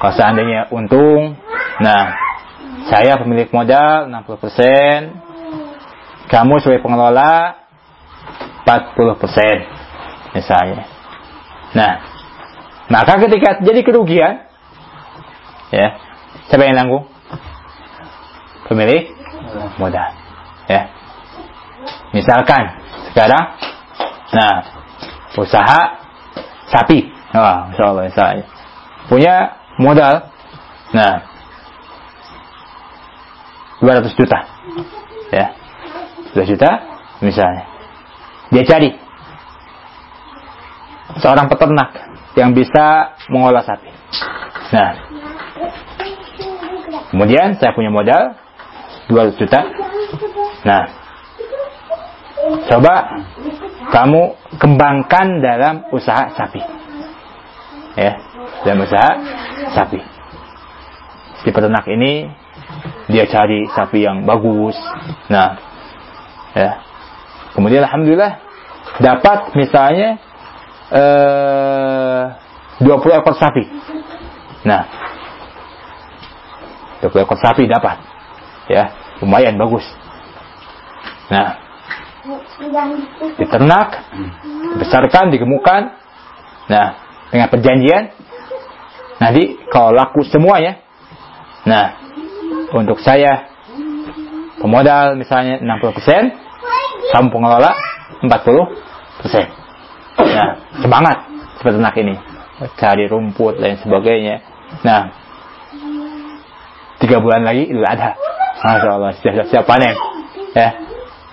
Kalau 0.00 0.14
seandainya 0.16 0.72
untung, 0.72 1.36
nah 1.84 2.16
saya 2.88 3.20
pemilik 3.20 3.48
modal 3.52 4.08
60%, 4.08 5.24
kamu 6.32 6.54
sebagai 6.60 6.82
pengelola 6.84 7.60
40% 8.64 10.36
misalnya. 10.36 10.88
Nah, 11.76 11.92
maka 12.88 13.20
ketika 13.20 13.60
jadi 13.60 13.80
kerugian, 13.84 14.48
ya, 15.72 16.00
siapa 16.48 16.64
yang 16.64 16.76
nanggung? 16.80 17.04
Pemilik 18.68 19.12
modal. 19.76 20.23
Ya. 20.70 20.88
Misalkan 22.14 22.78
sekarang, 23.12 23.44
nah, 24.32 24.54
usaha 25.36 25.80
sapi, 26.70 27.10
wah, 27.34 27.68
insya 27.70 27.84
Allah, 27.90 28.04
misalnya, 28.06 28.44
punya 29.10 29.34
modal, 29.76 30.30
nah, 30.94 31.26
200 33.82 34.14
juta, 34.16 34.38
ya, 35.34 35.52
2 36.32 36.46
juta, 36.46 36.70
misalnya, 37.20 37.64
dia 38.54 38.64
cari. 38.64 38.90
Seorang 41.18 41.46
peternak 41.46 41.90
yang 42.34 42.54
bisa 42.56 43.14
mengolah 43.30 43.62
sapi. 43.62 43.90
Nah, 44.74 44.92
kemudian 47.14 47.54
saya 47.58 47.70
punya 47.76 47.90
modal 47.94 48.34
200 49.06 49.38
juta. 49.38 49.60
Nah, 50.64 50.82
coba 52.72 52.94
kamu 53.92 54.22
kembangkan 54.56 55.44
dalam 55.44 55.74
usaha 55.92 56.32
sapi. 56.32 56.60
Ya, 57.94 58.16
dalam 58.64 58.82
usaha 58.88 59.12
sapi. 59.76 60.00
Si 61.44 61.52
peternak 61.52 61.84
ini 61.86 62.26
dia 63.12 63.28
cari 63.28 63.68
sapi 63.76 64.08
yang 64.08 64.24
bagus. 64.24 64.74
Nah, 65.28 65.60
ya. 66.56 66.80
Kemudian 67.54 67.84
alhamdulillah 67.86 68.40
dapat 68.98 69.54
misalnya 69.54 70.18
eh, 70.90 72.24
20 72.82 73.20
ekor 73.20 73.36
sapi. 73.36 73.62
Nah, 74.64 74.82
20 77.04 77.24
ekor 77.28 77.38
sapi 77.38 77.68
dapat. 77.68 78.00
Ya, 78.66 78.90
lumayan 79.20 79.60
bagus. 79.60 79.84
Nah, 81.30 81.48
diternak, 83.36 83.88
dibesarkan, 84.76 85.32
digemukkan. 85.32 85.82
Nah, 86.68 86.86
dengan 87.28 87.48
perjanjian, 87.52 88.12
nanti 89.20 89.60
kalau 89.68 89.92
laku 89.92 90.24
semuanya, 90.24 90.80
nah, 91.68 91.96
untuk 92.72 93.00
saya 93.00 93.48
pemodal 94.60 95.20
misalnya 95.20 95.60
60%, 95.60 97.12
kamu 97.12 97.28
pengelola 97.28 97.72
40%. 98.24 99.48
Nah, 100.24 100.50
semangat 100.80 101.16
peternak 101.60 101.94
ini. 102.00 102.16
Cari 102.78 103.10
rumput 103.10 103.58
dan 103.58 103.76
sebagainya. 103.82 104.40
Nah, 104.86 105.10
tiga 107.02 107.18
bulan 107.20 107.44
lagi 107.44 107.68
itu 107.68 107.82
ada. 107.82 108.16
Masya 108.64 108.90
Allah, 108.96 109.12
siap, 109.20 109.44
siap 109.50 109.64
panen. 109.68 109.92
Ya, 110.54 110.83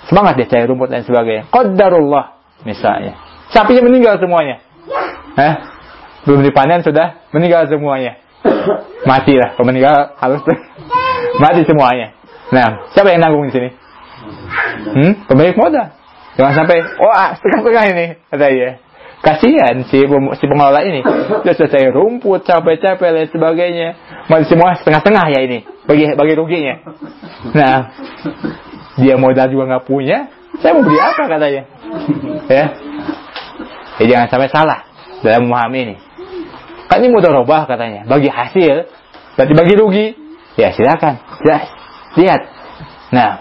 semangat 0.09 0.39
dia 0.39 0.47
cari 0.49 0.65
rumput 0.65 0.89
dan 0.89 1.03
sebagainya. 1.03 1.49
Qadarullah 1.51 2.39
misalnya. 2.63 3.17
Sapinya 3.51 3.83
meninggal 3.83 4.17
semuanya. 4.21 4.63
Eh, 5.35 5.53
belum 6.25 6.45
dipanen 6.45 6.85
sudah 6.85 7.27
meninggal 7.35 7.67
semuanya. 7.67 8.21
Mati 9.09 9.33
lah, 9.37 9.57
kalau 9.57 9.67
meninggal 9.69 10.17
harus 10.17 10.41
mati 11.41 11.61
semuanya. 11.65 12.13
Nah, 12.53 12.91
siapa 12.93 13.13
yang 13.13 13.21
nanggung 13.21 13.49
di 13.49 13.53
sini? 13.53 13.69
Hmm? 14.91 15.13
Pemilik 15.25 15.55
modal. 15.57 15.93
Jangan 16.37 16.53
sampai, 16.63 16.77
oh 16.99 17.11
ah, 17.11 17.35
setengah-setengah 17.37 17.83
ini, 17.91 18.05
kata 18.31 18.47
dia. 18.49 18.71
Kasihan 19.21 19.85
si, 19.85 20.01
si 20.01 20.45
pengelola 20.49 20.81
ini. 20.81 21.05
Dia 21.45 21.53
selesai 21.53 21.93
rumput, 21.93 22.41
capek-capek, 22.41 23.09
dan 23.13 23.25
sebagainya. 23.29 23.89
Masih 24.25 24.49
semua 24.49 24.73
setengah-setengah 24.81 25.25
ya 25.37 25.39
ini. 25.45 25.59
Bagi, 25.85 26.09
bagi 26.17 26.33
ruginya. 26.33 26.81
Nah, 27.53 27.93
dia 28.99 29.15
modal 29.15 29.47
juga 29.47 29.63
nggak 29.71 29.85
punya. 29.87 30.27
Saya 30.59 30.75
mau 30.75 30.83
beli 30.83 30.99
apa 30.99 31.23
katanya. 31.27 31.63
Ya. 32.51 32.65
Ya 34.01 34.05
jangan 34.07 34.27
sampai 34.27 34.49
salah 34.51 34.79
dalam 35.23 35.47
memahami 35.47 35.79
ini. 35.87 35.95
Kan 36.91 36.99
ini 36.99 37.13
modal 37.13 37.43
robah 37.43 37.69
katanya. 37.69 38.03
Bagi 38.03 38.27
hasil, 38.27 38.89
berarti 39.39 39.53
bagi 39.55 39.73
rugi. 39.79 40.07
Ya 40.59 40.75
silakan. 40.75 41.23
Ya, 41.47 41.57
lihat. 42.19 42.41
Nah, 43.15 43.39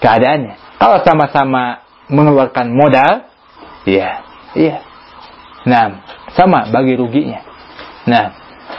keadaannya. 0.00 0.80
Kalau 0.80 1.04
sama-sama 1.04 1.84
mengeluarkan 2.08 2.72
modal, 2.72 3.28
iya, 3.84 4.24
iya. 4.56 4.80
Nah, 5.68 6.00
sama 6.32 6.68
bagi 6.72 6.96
ruginya. 6.96 7.42
Nah, 8.06 8.32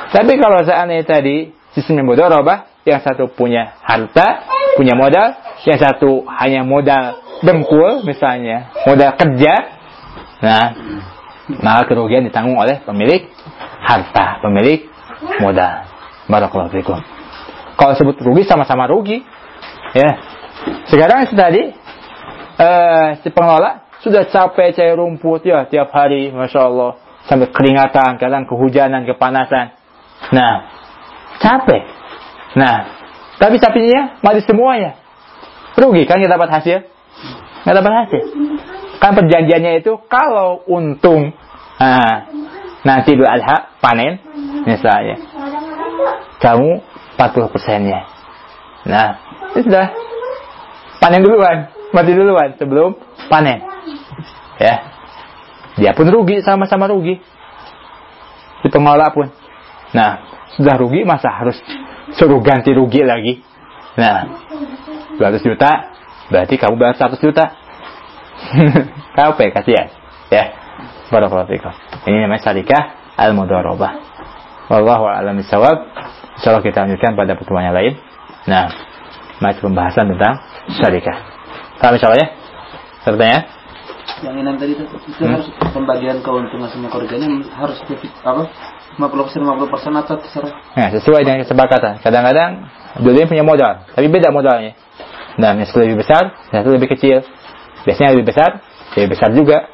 tapi 0.10 0.40
kalau 0.40 0.64
seandainya 0.64 1.06
tadi 1.06 1.52
sistemnya 1.76 2.08
mudharabah, 2.08 2.82
yang 2.88 3.04
satu 3.04 3.28
punya 3.28 3.76
harta, 3.84 4.48
punya 4.80 4.96
modal, 4.96 5.36
yang 5.66 5.80
satu 5.82 6.28
hanya 6.38 6.62
modal 6.62 7.22
dengkul 7.42 8.06
misalnya, 8.06 8.70
modal 8.86 9.14
kerja, 9.18 9.54
nah, 10.42 10.66
maka 11.64 11.82
kerugian 11.90 12.26
ditanggung 12.26 12.58
oleh 12.58 12.82
pemilik 12.84 13.30
harta, 13.82 14.42
pemilik 14.44 14.86
modal. 15.42 15.88
Barakallahu 16.28 16.74
fikum. 16.76 17.00
Kalau 17.78 17.94
sebut 17.96 18.18
rugi 18.20 18.44
sama-sama 18.44 18.90
rugi, 18.90 19.24
ya. 19.96 20.12
Sekarang 20.90 21.24
tadi 21.32 21.72
eh, 22.58 23.08
si 23.24 23.30
pengelola 23.32 23.88
sudah 24.02 24.28
capek 24.28 24.76
cari 24.76 24.94
rumput 24.94 25.46
ya 25.46 25.66
tiap 25.70 25.94
hari, 25.94 26.34
masya 26.34 26.68
Allah 26.68 26.92
sampai 27.28 27.52
keringatan, 27.52 28.18
kadang 28.18 28.48
kehujanan, 28.48 29.04
kepanasan. 29.04 29.76
Nah, 30.32 30.54
capek. 31.44 31.84
Nah, 32.56 32.76
tapi 33.38 33.62
sapinya 33.62 34.18
mati 34.24 34.42
semuanya. 34.42 35.07
Rugi 35.78 36.04
kan 36.10 36.18
kita 36.18 36.36
dapat 36.36 36.50
hasil? 36.50 36.78
Nggak 37.64 37.76
dapat 37.78 37.94
hasil. 38.06 38.24
Kan 38.98 39.12
perjanjiannya 39.14 39.86
itu 39.86 39.94
kalau 40.10 40.66
untung, 40.66 41.38
nah, 41.78 42.26
nanti 42.82 43.14
dua 43.14 43.38
alha 43.38 43.78
panen, 43.78 44.18
misalnya, 44.66 45.22
kamu 46.42 46.82
40 47.14 47.54
persennya. 47.54 48.10
Nah, 48.90 49.10
itu 49.54 49.70
sudah 49.70 49.94
panen 50.98 51.22
duluan 51.22 51.70
mati 51.92 52.12
duluan 52.14 52.56
sebelum 52.58 52.98
panen. 53.30 53.64
Ya. 54.58 54.76
Dia 55.78 55.94
pun 55.94 56.10
rugi, 56.10 56.42
sama-sama 56.42 56.90
rugi. 56.90 57.22
Si 58.66 58.68
pengelola 58.74 59.14
pun. 59.14 59.30
Nah, 59.94 60.26
sudah 60.58 60.74
rugi 60.82 61.06
masa 61.06 61.30
harus 61.30 61.58
suruh 62.18 62.42
ganti 62.42 62.74
rugi 62.74 63.06
lagi. 63.06 63.46
Nah, 63.94 64.26
200 65.18 65.42
juta, 65.42 65.72
berarti 66.30 66.56
kamu 66.58 66.74
bayar 66.78 66.96
100 66.98 67.18
juta. 67.22 67.46
Kau 69.18 69.34
ya, 69.34 69.50
kasihan. 69.50 69.88
Ya. 70.30 70.46
Barakallahu 71.08 71.48
fikum. 71.48 71.72
Ini 72.06 72.28
namanya 72.28 72.44
syarikah 72.44 73.16
al-mudharabah. 73.16 73.92
Wallahu 74.68 75.08
a'lam 75.08 75.40
bishawab. 75.40 75.88
Insyaallah 76.38 76.64
kita 76.64 76.84
lanjutkan 76.84 77.16
pada 77.16 77.34
pertemuan 77.40 77.72
yang 77.72 77.76
lain. 77.76 77.94
Nah, 78.46 78.68
masih 79.40 79.64
pembahasan 79.64 80.12
tentang 80.12 80.44
syarikah. 80.76 81.18
Paham 81.80 81.96
insya 81.96 82.12
ya? 82.14 82.28
Sertanya? 83.08 83.40
Yang 84.18 84.36
enam 84.42 84.56
tadi 84.58 84.74
itu, 84.74 84.84
itu 84.84 85.24
hmm? 85.24 85.34
harus 85.36 85.48
pembagian 85.72 86.18
keuntungan 86.26 86.68
sama 86.74 86.90
kerugiannya 86.90 87.48
harus 87.54 87.78
apa? 88.26 88.44
50 88.98 89.26
persen 89.30 89.40
50 89.46 89.74
persen 89.74 89.92
atau 89.94 90.16
terserah? 90.18 90.54
Nah, 90.74 90.88
sesuai 90.90 91.22
dengan 91.22 91.40
kesepakatan. 91.46 92.02
Kadang-kadang 92.02 92.66
dua 93.06 93.30
punya 93.30 93.46
modal, 93.46 93.86
tapi 93.94 94.10
beda 94.10 94.34
modalnya. 94.34 94.74
Nah, 95.38 95.54
yang 95.54 95.70
satu 95.70 95.86
lebih 95.86 96.02
besar, 96.02 96.34
yang 96.50 96.66
satu 96.66 96.74
lebih 96.74 96.90
kecil. 96.98 97.22
Biasanya 97.86 98.18
lebih 98.18 98.34
besar, 98.34 98.66
lebih 98.98 99.10
besar 99.16 99.30
juga 99.32 99.70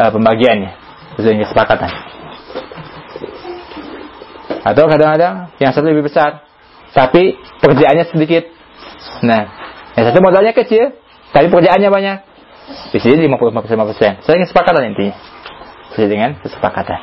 uh, 0.00 0.10
pembagiannya 0.10 0.72
sesuai 1.20 1.44
kesepakatan. 1.46 1.90
Atau 4.62 4.84
kadang-kadang 4.88 5.52
yang 5.60 5.70
satu 5.76 5.86
lebih 5.86 6.08
besar, 6.08 6.48
tapi 6.96 7.36
pekerjaannya 7.60 8.08
sedikit. 8.08 8.48
Nah, 9.20 9.42
yang 9.94 10.04
satu 10.08 10.18
modalnya 10.24 10.56
kecil, 10.56 10.96
tapi 11.30 11.52
pekerjaannya 11.52 11.90
banyak. 11.92 12.18
Di 12.94 12.98
sini 13.02 13.28
50 13.28 13.52
persen. 13.52 14.12
Saya 14.22 14.34
ingin 14.38 14.48
kesepakatan 14.48 14.96
intinya. 14.96 15.14
Sesuai 15.92 16.08
dengan 16.08 16.30
kesepakatan. 16.40 16.98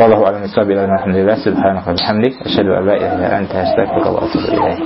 Wallahu 0.00 0.24
a'lam 0.24 0.48
bishawab. 0.48 0.72
Alhamdulillah 0.72 1.36
subhanaka 1.44 1.92
wa 1.92 1.92
bihamdik 1.92 2.32
asyhadu 2.40 2.72
an 2.72 2.88
la 2.88 2.94
ilaha 2.96 3.20
illa 3.20 3.28
anta 3.36 3.56
astaghfiruka 3.68 4.08
wa 4.08 4.24
atubu 4.24 4.48
ilaik. 4.48 4.80